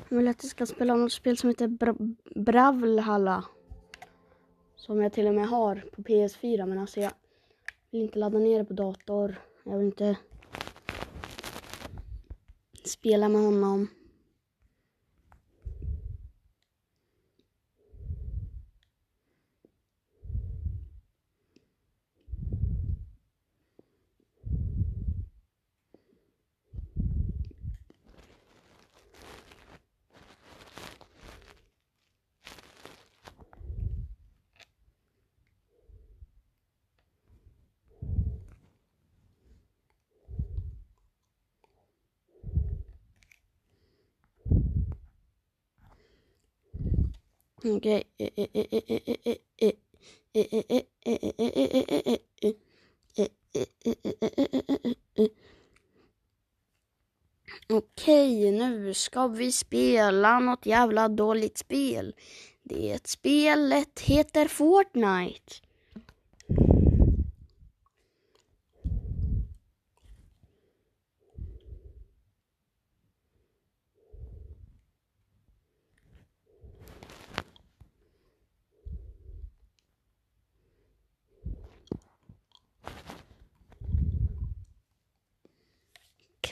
Jag 0.09 0.17
vill 0.17 0.27
att 0.27 0.43
jag 0.43 0.51
ska 0.51 0.65
spela 0.65 0.95
något 0.95 1.11
spel 1.11 1.37
som 1.37 1.49
heter 1.49 1.67
Bra 1.67 1.95
Bravlhalla. 2.35 3.43
Som 4.87 5.01
jag 5.01 5.13
till 5.13 5.27
och 5.27 5.33
med 5.33 5.47
har 5.47 5.83
på 5.95 6.01
PS4 6.01 6.65
men 6.65 6.77
alltså 6.77 6.99
jag 6.99 7.11
vill 7.91 8.01
inte 8.01 8.19
ladda 8.19 8.39
ner 8.39 8.59
det 8.59 8.65
på 8.65 8.73
dator. 8.73 9.35
Jag 9.63 9.77
vill 9.77 9.85
inte 9.85 10.15
spela 12.83 13.29
med 13.29 13.41
honom. 13.41 13.87
Okej. 47.71 48.03
Okej, 57.69 58.51
nu 58.51 58.93
ska 58.93 59.27
vi 59.27 59.51
spela 59.51 60.39
något 60.39 60.65
jävla 60.65 61.07
dåligt 61.07 61.57
spel. 61.57 62.15
Det 62.63 63.07
spelet 63.07 63.99
heter 63.99 64.47
Fortnite. 64.47 65.66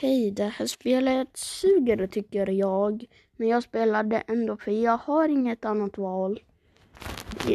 Okej, 0.06 0.30
det 0.30 0.44
här 0.44 0.66
spelet 0.66 1.36
suger 1.36 2.06
tycker 2.06 2.50
jag. 2.50 3.04
Men 3.36 3.48
jag 3.48 3.62
spelar 3.62 4.02
det 4.02 4.20
ändå 4.26 4.56
för 4.56 4.70
jag 4.70 4.98
har 4.98 5.28
inget 5.28 5.64
annat 5.64 5.98
val. 5.98 6.40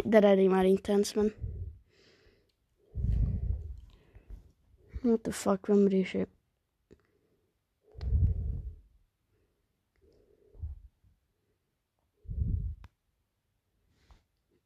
Det 0.04 0.20
där 0.20 0.36
rimmar 0.38 0.64
inte 0.66 0.92
ens 0.92 1.16
men... 1.16 1.32
What 5.02 5.24
the 5.24 5.32
fuck, 5.32 5.70
vem 5.70 5.86
bryr 5.86 6.06
sig? 6.06 6.26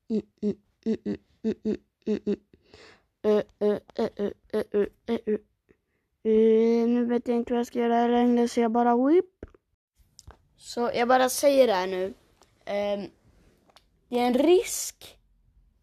Mm, 0.10 0.21
mm, 0.41 1.17
mm, 1.43 2.38
Uh, 6.26 6.88
nu 6.88 7.06
vet 7.06 7.28
jag 7.28 7.38
inte 7.38 7.54
vad 7.54 7.60
jag 7.60 7.68
ska 7.68 7.80
göra 7.80 8.08
längre 8.08 8.48
så 8.48 8.60
jag 8.60 8.72
bara 8.72 9.08
whip. 9.08 9.26
Så 10.58 10.92
jag 10.94 11.08
bara 11.08 11.30
säger 11.30 11.68
det 11.68 11.74
här 11.74 11.88
nu. 11.88 12.06
Um, 12.06 13.10
det 14.10 14.20
är 14.20 14.28
en 14.28 14.34
risk 14.34 15.18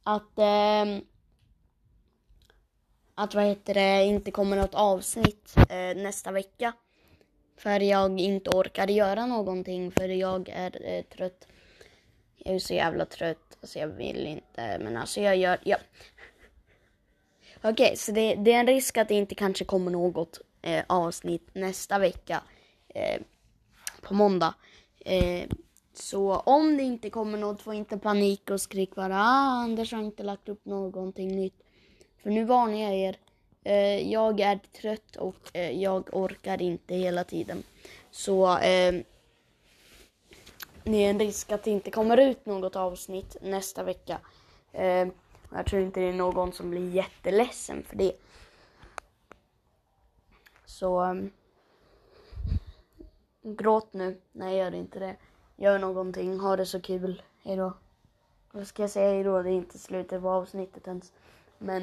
att 0.02 0.38
um, 0.38 1.04
att 3.14 3.34
vad 3.34 3.44
heter 3.44 3.74
det 3.74 4.04
inte 4.04 4.30
kommer 4.30 4.56
något 4.56 4.74
avsnitt 4.74 5.54
uh, 5.58 6.02
nästa 6.02 6.32
vecka. 6.32 6.72
För 7.56 7.80
jag 7.80 8.20
inte 8.20 8.50
orkar 8.50 8.88
göra 8.88 9.26
någonting 9.26 9.90
för 9.90 10.08
jag 10.08 10.48
är 10.48 10.98
uh, 10.98 11.02
trött. 11.02 11.48
Jag 12.36 12.54
är 12.54 12.58
så 12.58 12.74
jävla 12.74 13.06
trött, 13.06 13.58
alltså 13.60 13.78
jag 13.78 13.88
vill 13.88 14.26
inte 14.26 14.78
men 14.78 14.96
alltså 14.96 15.20
jag 15.20 15.36
gör, 15.36 15.58
ja. 15.64 15.76
Okej, 17.64 17.72
okay, 17.72 17.96
så 17.96 18.12
det, 18.12 18.34
det, 18.34 18.52
är 18.52 18.60
en 18.60 18.66
risk 18.66 18.98
att 18.98 19.08
det 19.08 19.14
inte 19.14 19.34
kanske 19.34 19.64
kommer 19.64 19.90
något 19.90 20.40
eh, 20.62 20.84
avsnitt 20.86 21.48
nästa 21.52 21.98
vecka 21.98 22.42
eh, 22.88 23.20
på 24.02 24.14
måndag. 24.14 24.54
Eh, 25.00 25.48
så 25.94 26.36
om 26.36 26.76
det 26.76 26.82
inte 26.82 27.10
kommer 27.10 27.38
något, 27.38 27.62
få 27.62 27.74
inte 27.74 27.98
panik 27.98 28.50
och 28.50 28.60
skrik 28.60 28.94
bara 28.94 29.16
ah, 29.16 29.62
Anders 29.62 29.92
har 29.92 30.02
inte 30.02 30.22
lagt 30.22 30.48
upp 30.48 30.64
någonting 30.64 31.36
nytt. 31.36 31.62
För 32.22 32.30
nu 32.30 32.44
varnar 32.44 32.78
jag 32.78 32.94
er. 32.94 33.16
Eh, 33.64 34.12
jag 34.12 34.40
är 34.40 34.60
trött 34.80 35.16
och 35.16 35.56
eh, 35.56 35.82
jag 35.82 36.08
orkar 36.12 36.62
inte 36.62 36.94
hela 36.94 37.24
tiden. 37.24 37.62
Så 38.10 38.58
eh, 38.58 38.94
det 40.84 41.04
är 41.04 41.10
en 41.10 41.18
risk 41.18 41.52
att 41.52 41.64
det 41.64 41.70
inte 41.70 41.90
kommer 41.90 42.16
ut 42.16 42.46
något 42.46 42.76
avsnitt 42.76 43.36
nästa 43.42 43.82
vecka. 43.82 44.18
Ehm, 44.72 45.12
jag 45.54 45.66
tror 45.66 45.82
inte 45.82 46.00
det 46.00 46.06
är 46.06 46.12
någon 46.12 46.52
som 46.52 46.70
blir 46.70 46.90
jätteledsen 46.90 47.82
för 47.84 47.96
det. 47.96 48.12
Så 50.64 51.16
gråt 53.42 53.92
nu. 53.92 54.20
Nej, 54.32 54.56
gör 54.56 54.74
inte 54.74 54.98
det. 54.98 55.16
Gör 55.56 55.78
någonting. 55.78 56.40
Ha 56.40 56.56
det 56.56 56.66
så 56.66 56.80
kul. 56.80 57.22
Hejdå. 57.42 57.72
Vad 58.52 58.66
ska 58.66 58.82
jag 58.82 58.90
säga 58.90 59.10
hejdå? 59.10 59.42
Det 59.42 59.50
är 59.50 59.52
inte 59.52 59.78
slutet 59.78 60.22
på 60.22 60.30
avsnittet 60.30 60.86
ens. 60.86 61.12
Men... 61.58 61.82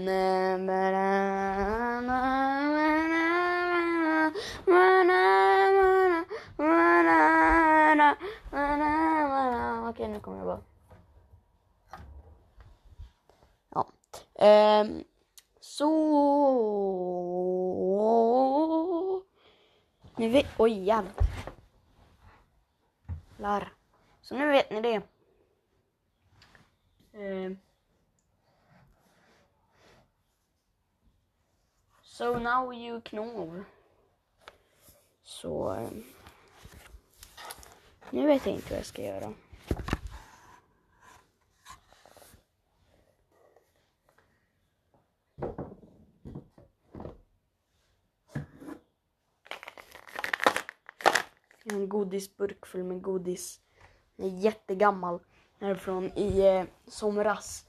Okej, 9.89 10.07
nu 10.07 10.19
kommer 10.19 10.37
jag 10.37 10.47
bara. 10.47 10.68
Um, 14.41 15.03
så... 15.59 15.89
Nu 20.15 20.29
vet... 20.29 20.45
Oj, 20.57 20.83
jävlar. 20.83 21.13
Så 24.21 24.35
nu 24.35 24.51
vet 24.51 24.69
ni 24.69 24.81
det. 24.81 25.01
Um, 27.13 27.59
so 32.01 32.39
now 32.39 32.73
you 32.73 33.01
know. 33.01 33.63
Så... 35.23 35.73
Um, 35.73 36.03
nu 38.09 38.27
vet 38.27 38.45
jag 38.45 38.55
inte 38.55 38.69
vad 38.69 38.79
jag 38.79 38.85
ska 38.85 39.01
göra. 39.01 39.33
En 51.89 51.99
godisburk 51.99 52.65
full 52.65 52.83
med 52.83 53.01
godis. 53.01 53.61
Den 54.15 54.25
är 54.25 54.39
jättegammal. 54.39 55.19
Den 55.59 55.69
är 55.69 55.75
från 55.75 56.17
i 56.17 56.39
eh, 56.39 56.63
somras. 56.87 57.65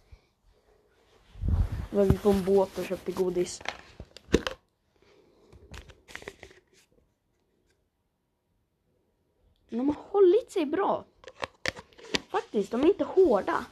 Då 1.91 1.97
var 1.97 2.05
vi 2.05 2.19
på 2.19 2.31
en 2.31 2.45
båt 2.45 2.79
och 2.79 2.85
köpte 2.85 3.13
godis. 3.13 3.63
De 9.69 9.89
har 9.89 9.97
hållit 10.11 10.51
sig 10.51 10.67
bra. 10.67 11.05
Faktiskt, 12.29 12.71
de 12.71 12.81
är 12.81 12.87
inte 12.87 13.05
hårda. 13.05 13.65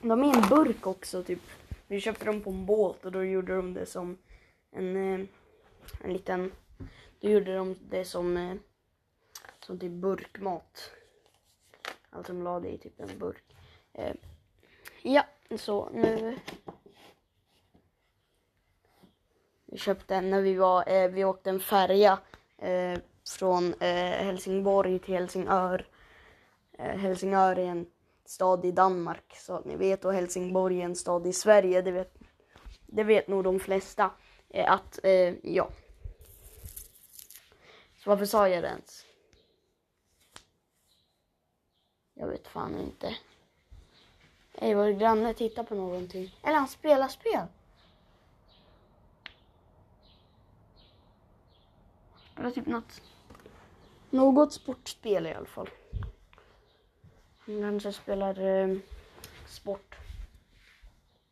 De 0.00 0.22
är 0.22 0.36
en 0.36 0.48
burk 0.48 0.86
också 0.86 1.22
typ. 1.22 1.40
Vi 1.86 2.00
köpte 2.00 2.24
dem 2.24 2.40
på 2.40 2.50
en 2.50 2.66
båt 2.66 3.04
och 3.04 3.12
då 3.12 3.24
gjorde 3.24 3.56
de 3.56 3.74
det 3.74 3.86
som 3.86 4.18
en, 4.70 4.96
eh, 4.96 5.26
en 6.02 6.12
liten 6.12 6.52
då 7.22 7.28
gjorde 7.28 7.56
de 7.56 7.76
det 7.90 8.04
som, 8.04 8.36
eh, 8.36 8.56
som 9.64 9.78
typ 9.78 9.92
burkmat. 9.92 10.90
Alltså 12.10 12.32
de 12.32 12.42
la 12.42 12.60
det 12.60 12.68
i 12.68 12.78
typ 12.78 13.00
en 13.00 13.18
burk. 13.18 13.56
Eh, 13.92 14.14
ja, 15.02 15.24
så 15.56 15.88
nu. 15.92 16.38
Vi 19.64 19.78
köpte 19.78 20.20
när 20.20 20.40
vi 20.40 20.54
var, 20.54 20.88
eh, 20.88 21.08
vi 21.08 21.24
åkte 21.24 21.50
en 21.50 21.60
färja 21.60 22.18
eh, 22.58 22.98
från 23.38 23.74
eh, 23.74 24.24
Helsingborg 24.24 24.98
till 24.98 25.14
Helsingör. 25.14 25.86
Eh, 26.78 26.96
Helsingör 26.96 27.58
är 27.58 27.66
en 27.66 27.86
stad 28.24 28.64
i 28.64 28.72
Danmark 28.72 29.36
så 29.36 29.54
att 29.54 29.64
ni 29.64 29.76
vet 29.76 30.04
och 30.04 30.14
Helsingborg 30.14 30.80
är 30.80 30.84
en 30.84 30.96
stad 30.96 31.26
i 31.26 31.32
Sverige. 31.32 31.82
Det 31.82 31.90
vet, 31.90 32.14
det 32.86 33.04
vet 33.04 33.28
nog 33.28 33.44
de 33.44 33.60
flesta. 33.60 34.10
Eh, 34.48 34.72
att, 34.72 34.98
eh, 35.02 35.34
ja. 35.42 35.68
Så 37.96 38.10
varför 38.10 38.26
sa 38.26 38.48
jag 38.48 38.62
det 38.62 38.68
ens? 38.68 39.06
Jag 42.22 42.28
vet 42.28 42.48
fan 42.48 42.80
inte. 42.80 43.16
Ej, 44.54 44.74
vår 44.74 44.90
granne 44.90 45.34
tittar 45.34 45.62
på 45.62 45.74
någonting. 45.74 46.34
Eller 46.42 46.58
han 46.58 46.68
spelar 46.68 47.08
spel. 47.08 47.46
Eller 52.36 52.50
typ 52.50 52.66
något. 52.66 53.02
Något 54.10 54.52
sportspel 54.52 55.26
i 55.26 55.34
alla 55.34 55.46
fall. 55.46 55.68
Han 57.46 57.60
kanske 57.60 57.92
spelar 57.92 58.40
eh, 58.40 58.76
sport. 59.46 59.96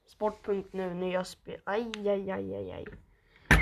Sport.nu, 0.07 0.95
nya 0.95 1.25
spel. 1.25 1.61
Aj, 1.65 1.93
aj, 1.97 2.31
aj, 2.31 2.55
aj, 2.55 2.73
aj. 2.73 2.87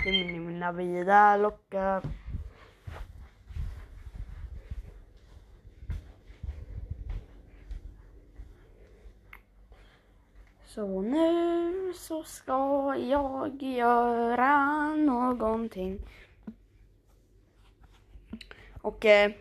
Mina 0.06 0.72
vida 0.72 1.36
locka. 1.36 2.02
Så 10.78 11.00
nu 11.00 11.92
så 11.94 12.24
ska 12.24 12.94
jag 12.96 13.62
göra 13.62 14.94
någonting. 14.96 16.00
Och 18.82 19.06
eh, 19.06 19.32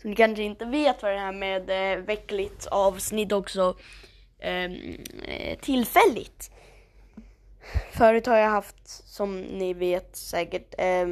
som 0.00 0.10
ni 0.10 0.16
kanske 0.16 0.42
inte 0.42 0.64
vet 0.64 1.02
vad 1.02 1.12
det 1.12 1.18
här 1.18 1.32
med 1.32 1.70
eh, 1.70 2.04
veckligt 2.04 2.66
avsnitt 2.66 3.32
också 3.32 3.76
ehm, 4.38 5.04
eh, 5.26 5.58
tillfälligt. 5.58 6.50
Förut 7.92 8.26
har 8.26 8.36
jag 8.36 8.50
haft, 8.50 8.88
som 8.88 9.40
ni 9.40 9.74
vet 9.74 10.16
säkert, 10.16 10.74
eh, 10.78 11.08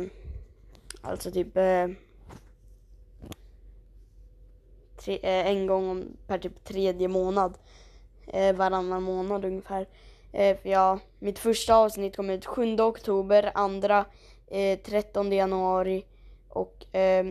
alltså 1.03 1.31
typ 1.31 1.57
eh, 1.57 1.89
tre, 4.97 5.19
eh, 5.23 5.47
en 5.47 5.67
gång 5.67 5.89
om, 5.89 6.17
per 6.27 6.39
typ 6.39 6.65
tredje 6.65 7.09
månad. 7.09 7.59
Eh, 8.33 8.55
varannan 8.55 9.03
månad 9.03 9.45
ungefär. 9.45 9.87
Eh, 10.33 10.57
för 10.57 10.69
ja, 10.69 10.99
mitt 11.19 11.39
första 11.39 11.75
avsnitt 11.75 12.17
kom 12.17 12.31
ut 12.31 12.47
7 12.47 12.81
oktober, 12.81 13.53
andra 13.55 14.05
eh, 14.47 14.79
13 14.79 15.33
januari 15.33 16.05
och 16.49 16.95
eh, 16.95 17.27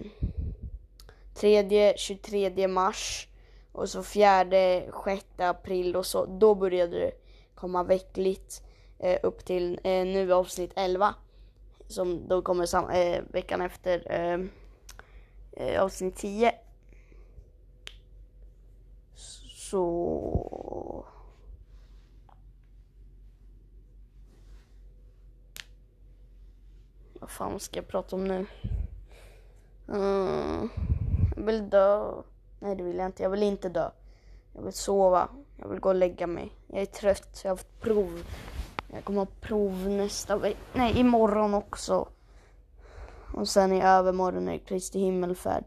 tredje 1.34 1.94
23 1.98 2.68
mars 2.68 3.28
och 3.72 3.90
så 3.90 4.04
fjärde 4.04 4.84
6 5.06 5.26
april 5.38 5.96
och 5.96 6.06
så 6.06 6.26
då 6.26 6.56
började 6.56 7.00
det 7.00 7.12
komma 7.56 7.84
veckligt 7.84 8.62
eh, 9.00 9.20
upp 9.24 9.46
till 9.46 9.80
eh, 9.84 10.06
nu 10.06 10.34
avsnitt 10.34 10.72
11 10.76 11.16
som 11.88 12.28
då 12.28 12.42
kommer 12.42 12.66
sam 12.66 12.90
eh, 12.90 13.22
veckan 13.32 13.62
efter 13.62 14.12
eh, 14.12 14.40
eh, 15.52 15.84
avsnitt 15.84 16.16
10. 16.16 16.54
Så... 19.72 21.06
Vad 27.14 27.30
fan 27.30 27.60
ska 27.60 27.80
jag 27.80 27.88
prata 27.88 28.16
om 28.16 28.24
nu? 28.24 28.46
Mm, 29.88 30.70
jag 31.36 31.44
vill 31.44 31.70
dö. 31.70 32.14
Nej 32.60 32.76
det 32.76 32.84
vill 32.84 32.98
jag 32.98 33.06
inte. 33.06 33.24
Jag 33.24 33.30
vill 33.30 33.44
inte 33.44 33.70
dö. 33.70 33.90
Jag 34.54 34.62
vill 34.62 34.74
sova. 34.74 35.30
Jag 35.58 35.68
vill 35.68 35.80
gå 35.80 35.90
och 35.90 35.96
lägga 35.96 36.28
mig. 36.28 36.52
Jag 36.68 36.82
är 36.82 36.86
trött. 36.86 37.42
Jag 37.44 37.52
har 37.52 37.56
haft 37.56 37.82
prov. 37.82 38.24
Jag 38.94 39.04
kommer 39.04 39.20
ha 39.20 39.28
prov 39.42 39.90
nästa 39.90 40.38
vecka. 40.38 40.60
Nej, 40.74 41.00
imorgon 41.00 41.54
också. 41.54 42.08
Och 43.34 43.48
sen 43.48 43.74
i 43.74 43.82
övermorgon 43.82 44.48
är 44.48 44.52
det 44.52 44.60
Kristi 44.60 45.00
himmelfärd. 45.00 45.64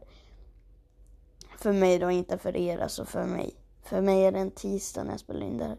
För 1.57 1.73
mig 1.73 1.99
då, 1.99 2.11
inte 2.11 2.37
för 2.37 2.55
er, 2.55 2.77
alltså 2.77 3.05
för 3.05 3.25
mig. 3.25 3.55
För 3.85 4.01
mig 4.01 4.25
är 4.25 4.31
det 4.31 4.39
en 4.39 4.51
tisdag 4.51 5.03
när 5.03 5.11
jag 5.11 5.19
spelar 5.19 5.41
in 5.41 5.57
det 5.57 5.65
här. 5.65 5.77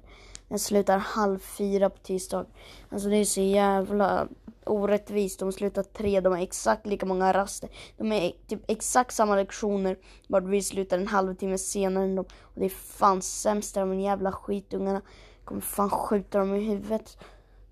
Jag 0.49 0.61
slutar 0.61 0.99
halv 0.99 1.39
fyra 1.39 1.91
på 1.91 1.99
tisdag. 1.99 2.47
Alltså 2.89 3.09
det 3.09 3.17
är 3.17 3.25
så 3.25 3.41
jävla 3.41 4.29
orättvist. 4.65 5.41
De 5.41 5.53
slutar 5.53 5.83
tre, 5.83 6.21
de 6.21 6.33
har 6.33 6.41
exakt 6.41 6.87
lika 6.87 7.07
många 7.07 7.33
raster. 7.33 7.71
De 7.97 8.13
är 8.13 8.33
typ 8.47 8.61
exakt 8.67 9.15
samma 9.15 9.37
lektioner. 9.37 9.99
Bara 10.29 10.45
vi 10.45 10.63
slutar 10.63 10.99
en 10.99 11.07
halvtimme 11.07 11.59
senare 11.59 12.05
än 12.05 12.15
dem. 12.15 12.25
Och 12.41 12.61
det 12.61 12.65
är 12.65 12.71
fan 12.71 13.23
sämst 13.23 13.75
de 13.75 14.01
jävla 14.01 14.33
skitungarna. 14.33 15.03
Jag 15.39 15.45
kommer 15.45 15.61
fan 15.61 15.91
skjuta 15.91 16.39
dem 16.39 16.55
i 16.55 16.61
huvudet. 16.61 17.19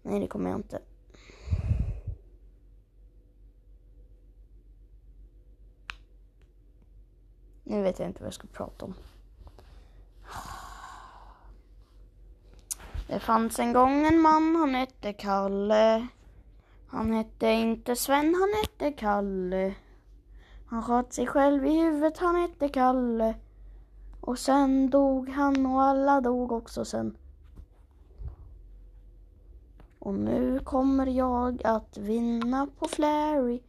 Nej 0.03 0.21
det 0.21 0.27
kommer 0.27 0.51
jag 0.51 0.59
inte. 0.59 0.79
Nu 7.65 7.83
vet 7.83 7.99
jag 7.99 8.09
inte 8.09 8.21
vad 8.21 8.27
jag 8.27 8.35
ska 8.35 8.47
prata 8.47 8.85
om. 8.85 8.95
Det 13.07 13.21
fanns 13.21 13.59
en 13.59 13.73
gång 13.73 14.07
en 14.07 14.21
man, 14.21 14.57
han 14.57 14.75
hette 14.75 15.13
Kalle. 15.13 16.07
Han 16.87 17.13
hette 17.13 17.47
inte 17.47 17.97
Sven, 17.97 18.35
han 18.35 18.49
hette 18.63 18.93
Kalle. 18.93 19.75
Han 20.67 20.83
sköt 20.83 21.13
sig 21.13 21.27
själv 21.27 21.67
i 21.67 21.81
huvudet, 21.81 22.19
han 22.19 22.37
hette 22.37 22.69
Kalle. 22.69 23.35
Och 24.21 24.39
sen 24.39 24.91
dog 24.91 25.29
han 25.29 25.67
och 25.67 25.83
alla 25.83 26.21
dog 26.21 26.53
också 26.53 26.85
sen. 26.85 27.17
Och 29.99 30.15
nu 30.15 30.61
kommer 30.65 31.07
jag 31.07 31.67
att 31.67 31.99
vinna 31.99 32.69
på 32.79 32.89
Flary. 32.89 33.61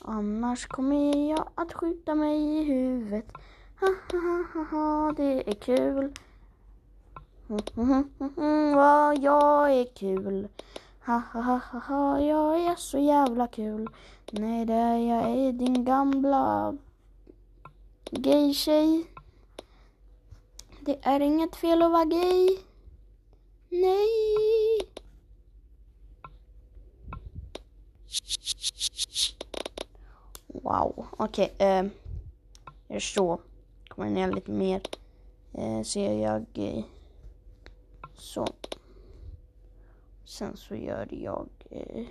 Annars 0.00 0.66
kommer 0.66 1.30
jag 1.30 1.48
att 1.54 1.72
skjuta 1.72 2.14
mig 2.14 2.58
i 2.58 2.64
huvudet. 2.64 3.32
Ha 3.82 5.12
det 5.16 5.50
är 5.50 5.54
kul. 5.54 6.12
Vad 8.74 9.18
jag 9.18 9.72
är 9.72 9.94
kul. 9.94 10.48
Ha 11.06 11.22
ha 11.32 11.40
ha 11.40 11.78
ha 11.78 12.20
jag 12.20 12.64
är 12.64 12.76
så 12.76 12.98
jävla 12.98 13.46
kul. 13.46 13.88
Nej, 14.30 14.64
det 14.64 14.74
är 14.74 14.96
jag 14.96 15.30
är 15.30 15.52
din 15.52 15.84
gamla 15.84 16.76
gay-tjej. 18.10 19.06
Det 20.80 20.98
är 21.02 21.20
inget 21.20 21.56
fel 21.56 21.82
att 21.82 21.92
vara 21.92 22.04
gay. 22.04 22.58
Nej. 23.68 24.08
Wow, 30.46 31.06
okej. 31.10 31.52
Okay, 31.54 31.68
eh, 31.68 31.86
jag 32.88 33.02
förstår. 33.02 33.51
Kommer 33.92 34.10
ner 34.10 34.32
lite 34.32 34.50
mer. 34.50 34.82
Eh, 35.52 35.82
ser 35.82 36.12
jag 36.12 36.46
eh, 36.54 36.84
så. 38.14 38.46
Sen 40.24 40.56
så 40.56 40.74
gör 40.76 41.08
jag... 41.14 41.48
Eh, 41.70 42.06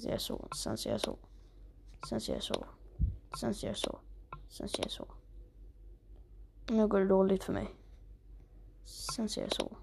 ser 0.00 0.10
jag 0.10 0.20
så. 0.20 0.48
Sen 0.56 0.78
ser 0.78 0.90
jag 0.90 1.00
så. 1.00 1.16
Sen 2.08 2.20
ser 2.20 2.34
jag 2.34 2.42
så. 2.42 2.66
Sen 3.40 3.54
ser 3.54 3.68
jag 3.68 3.76
så. 3.76 3.98
Sen 4.48 4.68
ser 4.68 4.82
jag 4.82 4.90
så. 4.90 5.06
Nu 6.68 6.88
går 6.88 7.00
det 7.00 7.06
dåligt 7.06 7.44
för 7.44 7.52
mig. 7.52 7.74
Sen 8.84 9.28
ser 9.28 9.42
jag 9.42 9.52
så. 9.52 9.76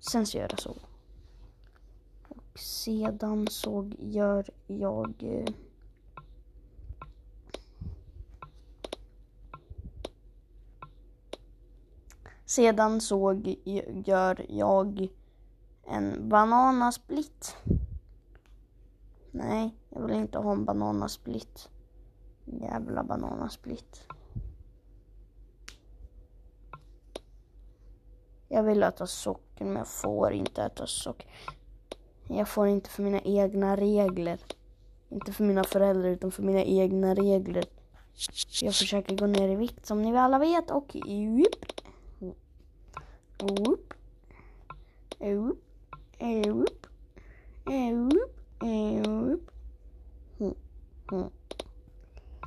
Sen 0.00 0.26
ser 0.26 0.40
jag 0.40 0.60
så. 0.60 0.76
Och 2.28 2.58
sedan 2.58 3.46
så 3.50 3.90
gör 3.98 4.50
jag... 4.66 5.14
Eh, 5.22 5.54
Sedan 12.54 13.00
så 13.00 13.42
gör 14.04 14.46
jag 14.48 15.08
en 15.86 16.28
bananasplitt. 16.28 17.56
Nej, 19.30 19.74
jag 19.90 20.02
vill 20.02 20.16
inte 20.16 20.38
ha 20.38 20.52
en 20.52 20.64
bananasplitt. 20.64 21.68
Jävla 22.44 23.04
bananasplitt. 23.04 24.02
Jag 28.48 28.62
vill 28.62 28.82
äta 28.82 29.06
socker 29.06 29.64
men 29.64 29.76
jag 29.76 29.88
får 29.88 30.32
inte 30.32 30.62
äta 30.62 30.86
socker. 30.86 31.30
Jag 32.28 32.48
får 32.48 32.66
inte 32.66 32.90
för 32.90 33.02
mina 33.02 33.20
egna 33.20 33.76
regler. 33.76 34.40
Inte 35.08 35.32
för 35.32 35.44
mina 35.44 35.64
föräldrar 35.64 36.08
utan 36.08 36.30
för 36.30 36.42
mina 36.42 36.62
egna 36.62 37.14
regler. 37.14 37.64
Jag 38.62 38.74
försöker 38.74 39.16
gå 39.16 39.26
ner 39.26 39.48
i 39.48 39.56
vikt 39.56 39.86
som 39.86 40.02
ni 40.02 40.18
alla 40.18 40.38
vet 40.38 40.70
och 40.70 40.96
jupp. 41.06 41.83
Whoop. 43.38 43.94
Whoop. 45.18 45.58
Whoop. 46.20 46.86
Whoop. 47.66 48.14
Whoop. 48.60 49.50
Mm. 51.12 51.30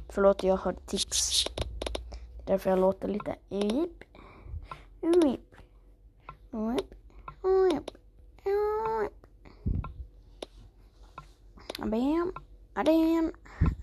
Förlåt, 0.09 0.43
jag 0.43 0.57
har 0.57 0.73
tics. 0.73 1.45
Därför 2.45 2.69
jag 2.69 2.79
låter 2.79 3.07
lite 3.07 3.35
whoop. 3.49 4.03
Whoop. 5.01 5.55
Whoop. 6.51 6.95
Whoop. 7.41 7.91
Whoop. 8.43 9.13
Bam. 11.77 12.33
Adem. 12.73 13.31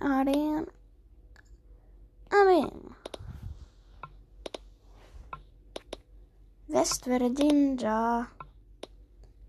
Adem. 0.00 0.66
Adem. 2.30 2.93
West 6.74 7.06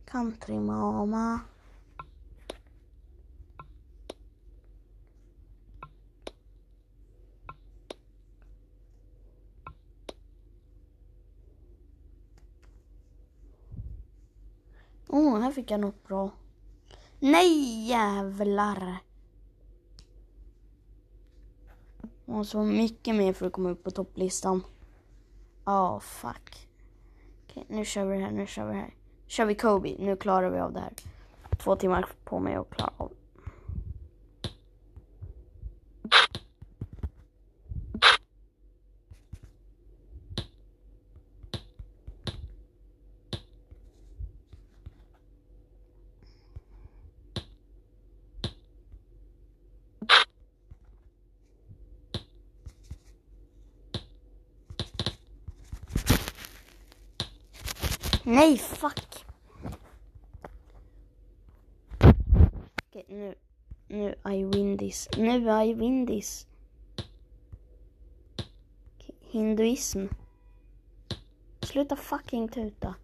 countrymama... 0.05 1.39
Åh, 15.07 15.35
oh, 15.35 15.39
här 15.39 15.51
fick 15.51 15.71
jag 15.71 15.79
något 15.79 16.07
bra. 16.07 16.31
Nej, 17.19 17.87
jävlar! 17.87 18.97
Och 22.25 22.47
så 22.47 22.63
mycket 22.63 23.15
mer 23.15 23.33
för 23.33 23.45
att 23.45 23.53
komma 23.53 23.69
upp 23.69 23.83
på 23.83 23.91
topplistan. 23.91 24.63
Oh, 25.65 25.99
fuck. 25.99 26.64
Okej, 27.55 27.65
nu 27.69 27.85
kör 27.85 28.05
vi 28.05 28.17
det 28.17 28.23
här, 28.23 28.31
nu 28.31 28.45
kör 28.45 28.65
vi 28.65 28.73
det 28.73 28.79
här. 28.79 28.93
kör 29.27 29.45
vi 29.45 29.55
Kobe, 29.55 29.95
nu 29.99 30.15
klarar 30.15 30.49
vi 30.49 30.59
av 30.59 30.73
det 30.73 30.79
här. 30.79 30.93
Två 31.57 31.75
timmar 31.75 32.05
på 32.23 32.39
mig 32.39 32.55
att 32.55 32.69
klara 32.69 32.93
av. 32.97 33.11
Nej, 58.27 58.57
fuck! 58.57 59.25
Okej, 62.87 63.05
nu. 63.07 63.35
Nu, 63.87 64.15
I 64.25 64.43
win 64.43 64.77
this. 64.77 65.09
Nu, 65.17 65.63
I 65.63 65.73
win 65.73 66.07
this. 66.07 66.47
Hinduism. 69.21 70.05
Sluta 71.61 71.95
fucking 71.95 72.49
tuta. 72.49 72.95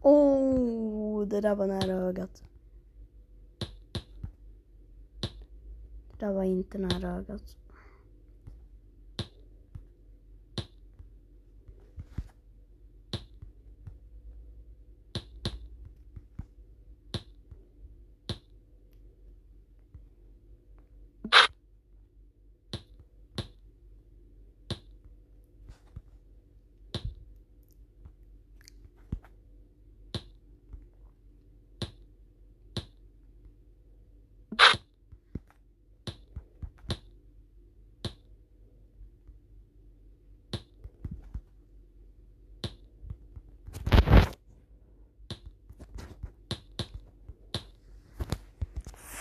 Oh, 0.00 1.26
det 1.26 1.40
där 1.40 1.54
var 1.54 1.66
nära 1.66 1.92
ögat. 1.92 2.49
Det 6.20 6.32
var 6.32 6.44
inte 6.44 6.78
nära 6.78 7.16
ögat. 7.16 7.56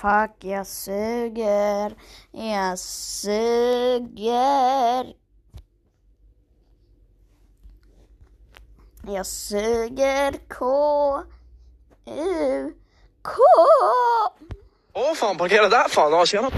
Fuck, 0.02 0.44
jag 0.44 0.68
suger. 0.68 1.96
Jag 2.32 2.80
suger. 2.80 4.34
Jag 9.08 9.26
suger 9.26 10.48
K. 10.48 10.66
U. 12.06 12.74
K. 13.22 13.32
Åh 14.94 15.14
fan, 15.14 15.38
parkera 15.38 15.70
där 15.70 15.90
fan. 15.90 16.12
Ja, 16.12 16.26
tjena. 16.26 16.52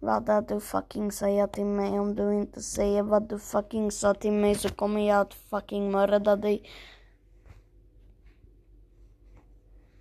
Vad 0.00 0.28
är 0.28 0.42
du 0.42 0.60
fucking 0.60 1.12
säga 1.12 1.48
till 1.48 1.64
mig? 1.64 2.00
Om 2.00 2.14
du 2.14 2.34
inte 2.34 2.62
säger 2.62 3.02
vad 3.02 3.28
du 3.28 3.38
fucking 3.38 3.90
sa 3.90 4.14
till 4.14 4.32
mig 4.32 4.54
så 4.54 4.68
kommer 4.68 5.08
jag 5.08 5.20
att 5.20 5.34
fucking 5.34 5.90
mörda 5.90 6.36
dig. 6.36 6.70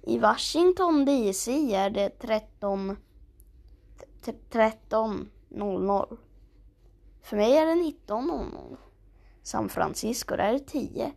I 0.06 0.20
Washington 0.20 1.06
DC 1.06 1.76
är 1.76 1.90
det 1.90 2.10
13... 2.10 2.98
13.00. 4.22 6.18
För 7.22 7.38
mig 7.38 7.58
är 7.58 7.66
det 7.66 7.74
19.00. 7.74 8.78
San 9.44 9.70
Francisco, 9.70 10.36
där 10.36 10.44
är 10.44 10.54
det 10.54 10.60
10. 10.60 11.14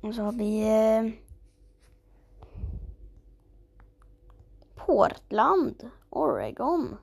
Och 0.00 0.14
så 0.14 0.22
har 0.22 0.32
vi 0.32 0.62
eh, 0.62 1.12
Portland, 4.74 5.90
Oregon. 6.10 6.96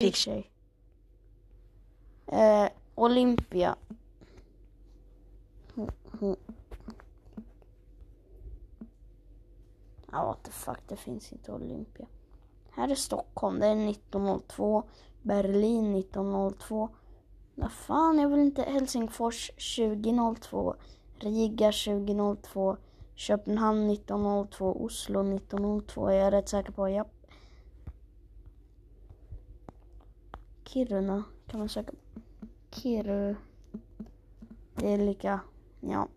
Fick 0.00 0.16
sig. 0.16 0.50
Eh, 2.26 2.70
Olympia. 2.96 3.76
Ja, 10.12 10.24
what 10.24 10.42
the 10.42 10.50
fuck, 10.50 10.78
det 10.88 10.96
finns 10.96 11.32
inte 11.32 11.52
Olympia. 11.52 12.06
Här 12.70 12.88
är 12.88 12.94
Stockholm, 12.94 13.58
det 13.58 13.66
är 13.66 13.90
1902. 13.90 14.82
Berlin 15.22 15.94
1902. 15.94 16.88
Vad 17.54 17.72
fan, 17.72 18.18
jag 18.18 18.28
vill 18.28 18.40
inte 18.40 18.62
Helsingfors 18.62 19.50
2002. 19.76 20.74
Riga 21.14 21.72
2002. 21.72 22.76
Köpenhamn 23.14 23.90
1902. 23.90 24.84
Oslo 24.84 25.36
1902 25.36 26.10
Jag 26.10 26.26
är 26.26 26.30
rätt 26.30 26.48
säker 26.48 26.72
på, 26.72 26.88
japp. 26.88 27.12
Kiruna 30.64 31.24
kan 31.46 31.60
man 31.60 31.68
söka. 31.68 31.92
Kiru. 32.70 33.36
Det 34.74 34.92
är 34.92 34.98
lika, 34.98 35.40
ja. 35.80 36.08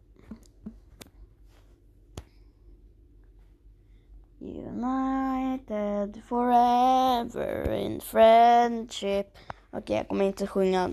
United 4.43 6.21
forever 6.25 7.73
in 7.73 8.01
friendship. 8.01 9.27
Okej, 9.71 9.97
jag 9.97 10.07
kommer 10.07 10.25
inte 10.25 10.47
sjunga 10.47 10.89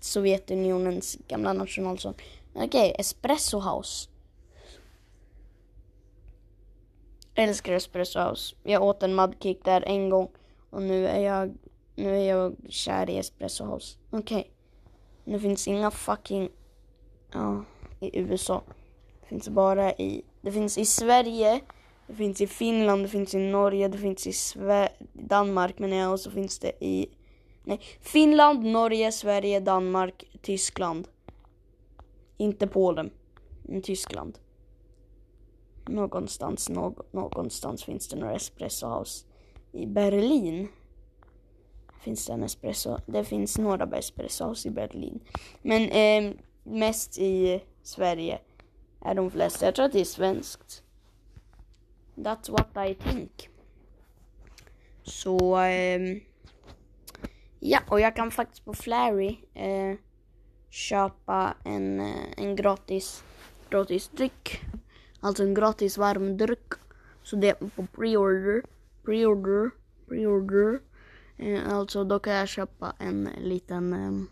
Sovjetunionens 0.00 1.18
gamla 1.28 1.52
nationalsång. 1.52 2.14
Okej, 2.54 2.94
Espresso 2.98 3.58
House. 3.58 4.08
Älskar 7.34 7.72
Espresso 7.72 8.20
House. 8.20 8.56
Jag 8.62 8.82
åt 8.82 9.02
en 9.02 9.14
mudkick 9.14 9.64
där 9.64 9.82
en 9.86 10.10
gång 10.10 10.28
och 10.70 10.82
nu 10.82 11.06
är 11.06 11.20
jag, 11.20 11.58
nu 11.94 12.16
är 12.16 12.28
jag 12.28 12.56
kär 12.68 13.10
i 13.10 13.18
Espresso 13.18 13.64
House. 13.64 13.98
Okej. 14.10 14.50
Nu 15.24 15.40
finns 15.40 15.68
inga 15.68 15.90
fucking, 15.90 16.48
ja, 17.32 17.64
i 18.00 18.18
USA. 18.18 18.62
Det 19.20 19.26
finns 19.26 19.48
bara 19.48 19.92
i, 19.92 20.22
det 20.40 20.52
finns 20.52 20.78
i 20.78 20.84
Sverige, 20.84 21.60
det 22.10 22.16
finns 22.16 22.40
i 22.40 22.46
Finland, 22.46 23.02
det 23.02 23.08
finns 23.08 23.34
i 23.34 23.38
Norge, 23.38 23.88
det 23.88 23.98
finns 23.98 24.26
i 24.26 24.32
Sve 24.32 24.88
Danmark 25.12 25.78
menar 25.78 25.96
jag 25.96 26.12
och 26.12 26.20
så 26.20 26.30
finns 26.30 26.58
det 26.58 26.84
i, 26.84 27.08
nej, 27.64 27.80
Finland, 28.00 28.64
Norge, 28.64 29.12
Sverige, 29.12 29.60
Danmark, 29.60 30.24
Tyskland. 30.42 31.08
Inte 32.36 32.66
Polen, 32.66 33.10
men 33.62 33.82
Tyskland. 33.82 34.38
Någonstans, 35.88 36.68
no 36.68 36.94
någonstans 37.10 37.84
finns 37.84 38.08
det 38.08 38.16
några 38.16 38.34
espresso 38.34 38.86
house. 38.86 39.26
I 39.72 39.86
Berlin 39.86 40.68
finns 42.00 42.26
det 42.26 42.32
en 42.32 42.42
espresso. 42.42 42.98
Det 43.06 43.24
finns 43.24 43.58
några 43.58 43.98
espresso 43.98 44.44
house 44.44 44.68
i 44.68 44.70
Berlin. 44.70 45.20
Men 45.62 45.82
eh, 45.82 46.36
mest 46.62 47.18
i 47.18 47.62
Sverige 47.82 48.38
är 49.00 49.14
de 49.14 49.30
flesta. 49.30 49.66
Jag 49.66 49.74
tror 49.74 49.86
att 49.86 49.92
det 49.92 50.00
är 50.00 50.04
svenskt. 50.04 50.82
That's 52.22 52.50
what 52.50 52.90
I 52.90 52.94
think. 52.94 53.48
Så, 55.02 55.58
Eh, 55.58 56.22
ja, 57.58 57.80
och 57.88 58.00
jag 58.00 58.16
kan 58.16 58.30
faktiskt 58.30 58.64
på 58.64 58.74
Flary 58.74 59.38
eh, 59.54 59.96
köpa 60.70 61.54
en, 61.64 62.00
eh, 62.00 62.26
en 62.36 62.56
gratis, 62.56 63.24
gratis 63.70 64.08
dryck. 64.08 64.60
Alltså 65.20 65.42
en 65.42 65.54
gratis 65.54 65.98
varm 65.98 66.36
dryck. 66.36 66.72
Så 67.22 67.36
det 67.36 67.48
är 67.48 67.54
på 67.54 67.82
pre-order, 67.82 68.62
pre-order, 69.04 69.70
pre-order. 70.08 70.80
Eh, 71.36 71.72
alltså 71.72 72.04
då 72.04 72.18
kan 72.18 72.32
jag 72.32 72.48
köpa 72.48 72.94
en 72.98 73.28
liten 73.38 73.92
ehm, 73.92 74.28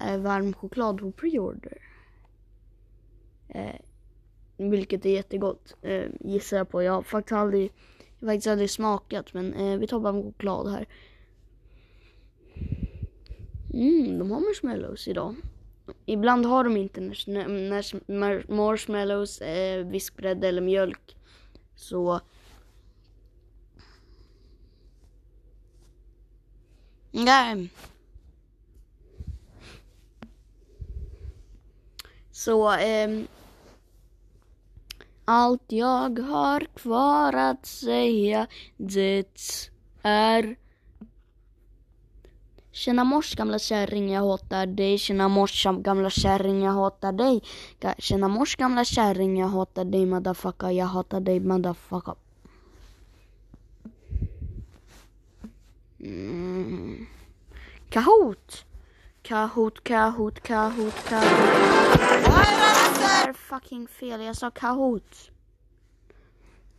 eh, 0.00 0.20
varm 0.20 0.54
choklad 0.54 0.98
på 1.00 1.10
pre-order. 1.12 1.78
Eh, 3.48 3.80
vilket 4.58 5.06
är 5.06 5.10
jättegott, 5.10 5.76
eh, 5.82 6.06
gissar 6.20 6.56
jag 6.56 6.68
på. 6.68 6.82
Jag 6.82 6.92
har 6.92 7.02
faktiskt 7.02 7.32
aldrig, 7.32 7.72
jag 8.18 8.28
har 8.28 8.34
faktiskt 8.34 8.46
aldrig 8.46 8.70
smakat, 8.70 9.34
men 9.34 9.54
eh, 9.54 9.78
vi 9.78 9.86
tar 9.86 10.00
bara 10.00 10.16
en 10.16 10.22
choklad 10.22 10.70
här. 10.70 10.86
Mm, 13.74 14.18
de 14.18 14.30
har 14.30 14.40
marshmallows 14.40 15.08
idag. 15.08 15.34
Ibland 16.06 16.46
har 16.46 16.64
de 16.64 16.76
inte 16.76 17.00
när, 17.00 17.48
när, 17.48 18.10
när 18.12 18.44
marshmallows, 18.48 19.40
eh, 19.40 19.86
vispgrädde 19.86 20.48
eller 20.48 20.62
mjölk. 20.62 21.16
Så... 21.76 22.20
Nej. 27.10 27.70
Så, 32.30 32.72
Eh, 32.72 33.24
allt 35.30 35.72
jag 35.72 36.18
har 36.18 36.60
kvar 36.60 37.32
att 37.32 37.66
säga 37.66 38.46
det 38.76 39.26
är 40.02 40.56
Tjena 42.72 43.04
mors 43.04 43.34
gamla 43.34 43.58
kärring, 43.58 44.12
jag 44.12 44.20
hatar 44.20 44.66
dig. 44.66 44.98
Tjena 44.98 45.28
mors 45.28 45.64
gamla 45.64 46.10
kärring, 46.10 46.62
jag 46.62 46.72
hatar 46.72 47.12
dig. 47.12 47.42
Tjena 47.98 48.28
mors 48.28 48.56
gamla 48.56 48.84
kärring, 48.84 49.38
jag 49.38 49.48
hatar 49.48 49.84
dig 49.84 50.06
motherfucker. 50.06 50.70
Jag 50.70 50.86
hatar 50.86 51.20
dig 51.20 51.40
motherfucker. 51.40 52.14
Mm. 56.00 57.06
Kahoot! 57.88 58.67
Kahoot, 59.28 59.84
Kahoot, 59.84 60.42
Kahoot, 60.42 61.04
Kahoot. 61.04 61.28
Det 62.98 63.28
är 63.28 63.32
fucking 63.32 63.88
fel, 63.88 64.20
jag 64.20 64.36
sa 64.36 64.50
Kahoot. 64.50 65.30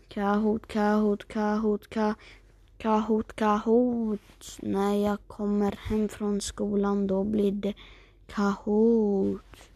Kahoot, 0.07 0.67
Kahoot, 0.67 1.27
Kahoot, 1.27 1.89
Kahoot. 1.89 2.17
Kahoot, 2.77 3.35
Kahoot. 3.35 4.57
När 4.59 4.95
jag 4.95 5.17
kommer 5.27 5.71
hem 5.71 6.09
från 6.09 6.41
skolan 6.41 7.07
då 7.07 7.23
blir 7.23 7.51
det 7.51 7.73
Kahoot. 8.27 9.69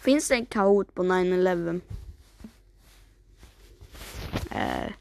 Finns 0.00 0.28
det 0.28 0.34
en 0.34 0.46
Kahoot 0.46 0.94
på 0.94 1.02
9-11? 1.02 1.80
Eh, 4.50 4.92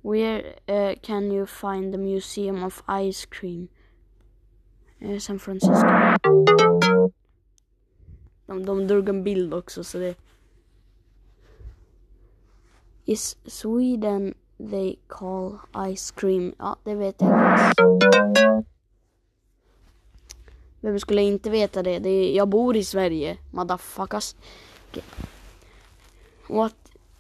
Where 0.02 0.56
uh, 0.68 0.96
can 1.02 1.32
you 1.32 1.46
find 1.46 1.94
the 1.94 1.98
Museum 1.98 2.62
of 2.62 2.84
Ice 2.90 3.24
Cream? 3.24 3.70
Eh, 5.00 5.20
San 5.20 5.40
Francisco. 5.40 5.88
De, 8.46 8.66
de 8.66 8.88
drog 8.88 9.10
en 9.10 9.24
bild 9.24 9.54
också 9.54 9.84
så 9.84 9.98
det... 9.98 10.16
Is 13.06 13.38
Sweden 13.46 14.34
they 14.58 14.96
call 15.08 15.60
ice 15.94 16.12
cream? 16.12 16.54
Ja, 16.60 16.76
det 16.84 16.96
vet 16.96 17.22
jag. 17.22 17.72
Vem 20.82 21.00
skulle 21.00 21.22
inte 21.22 21.50
veta 21.50 21.84
det? 21.84 22.00
det 22.00 22.10
är, 22.10 22.36
jag 22.36 22.48
bor 22.48 22.76
i 22.76 22.84
Sverige, 22.84 23.38
motherfuckers. 23.52 24.36
Okay. 24.90 25.04
What 26.48 26.76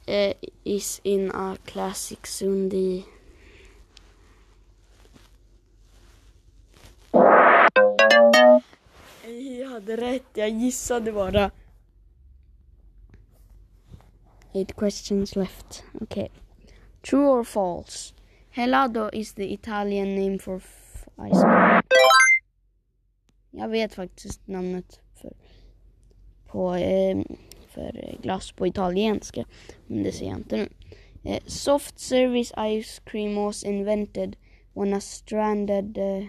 uh, 0.08 0.34
is 0.64 1.02
in 1.04 1.32
a 1.32 1.58
classic 1.66 2.20
Sundi? 2.26 3.04
Hade 9.78 9.98
rätt, 9.98 10.26
jag 10.34 10.50
gissade 10.50 11.12
bara. 11.12 11.52
Eight 14.54 14.74
questions 14.74 15.36
left. 15.36 15.84
Okay. 16.02 16.28
True 17.10 17.28
or 17.28 17.44
false? 17.44 18.14
Helado 18.50 19.10
is 19.14 19.34
the 19.34 19.54
Italian 19.54 20.16
name 20.16 20.40
for 20.40 20.62
ice 21.18 21.42
cream. 21.42 21.82
Jag 23.52 23.70
vet 23.70 23.94
faktiskt 23.94 24.48
namnet 24.48 25.00
för, 25.22 25.34
på, 26.48 26.76
eh, 26.76 27.18
för 27.68 28.18
glass 28.22 28.52
på 28.52 28.68
italienska. 28.68 29.46
Men 29.88 30.04
det 30.04 30.12
ser 30.12 30.28
jag 30.28 30.38
inte 30.38 30.58
nu. 30.58 30.70
Eh, 31.24 31.44
soft 31.46 32.00
service 32.00 32.54
ice 32.58 33.02
cream 33.06 33.36
was 33.36 33.64
invented 33.64 34.36
when 34.74 34.94
a 34.94 35.02
stranded 35.02 35.98
eh, 35.98 36.28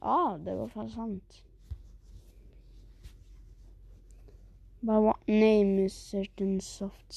Ja, 0.00 0.38
det 0.44 0.54
var 0.54 0.68
fan 0.68 0.90
sant. 0.90 1.42
But 4.80 5.02
what 5.02 5.26
name 5.26 5.84
is 5.84 5.94
certain 5.94 6.60
soft 6.60 7.14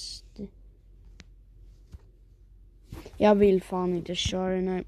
Jag 3.18 3.36
vill 3.36 3.64
fan 3.64 3.96
inte 3.96 4.16
köra 4.16 4.56
den 4.56 4.68
här. 4.68 4.84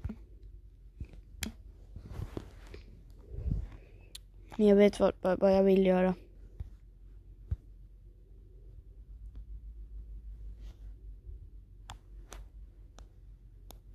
Men 4.56 4.66
jag 4.66 4.76
vet 4.76 5.00
vad, 5.00 5.12
vad 5.20 5.56
jag 5.56 5.62
vill 5.62 5.86
göra. 5.86 6.14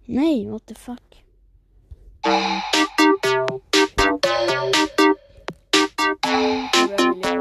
Nej, 0.05 0.49
what 0.49 0.65
the 0.65 0.75
fuck. 0.75 1.23
Tack 7.21 7.31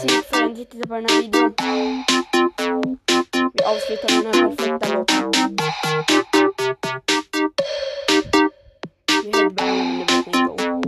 så 0.00 0.06
mycket 0.06 0.26
för 0.30 0.42
att 0.42 0.50
ni 0.50 0.56
tittade 0.56 0.88
på 0.88 0.94
den 0.94 1.06
här 1.08 1.22
videon. 1.22 1.54
Vi 3.52 3.64
avslutar 3.64 4.08
med 4.14 4.24
den 4.24 4.34
här 4.34 4.48
perfekta 4.56 4.94
låten. 4.94 5.56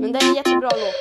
Men 0.00 0.12
det 0.12 0.18
är 0.18 0.28
en 0.28 0.34
jättebra 0.34 0.70
låt. 0.70 0.94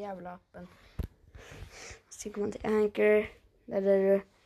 Jävla 0.00 0.32
appen. 0.32 0.68
Så 2.08 2.30
går 2.30 2.40
man 2.40 2.52
till 2.52 2.66
Anchor. 2.66 3.26
Där 3.64 3.82
är 3.82 4.12
det 4.12 4.22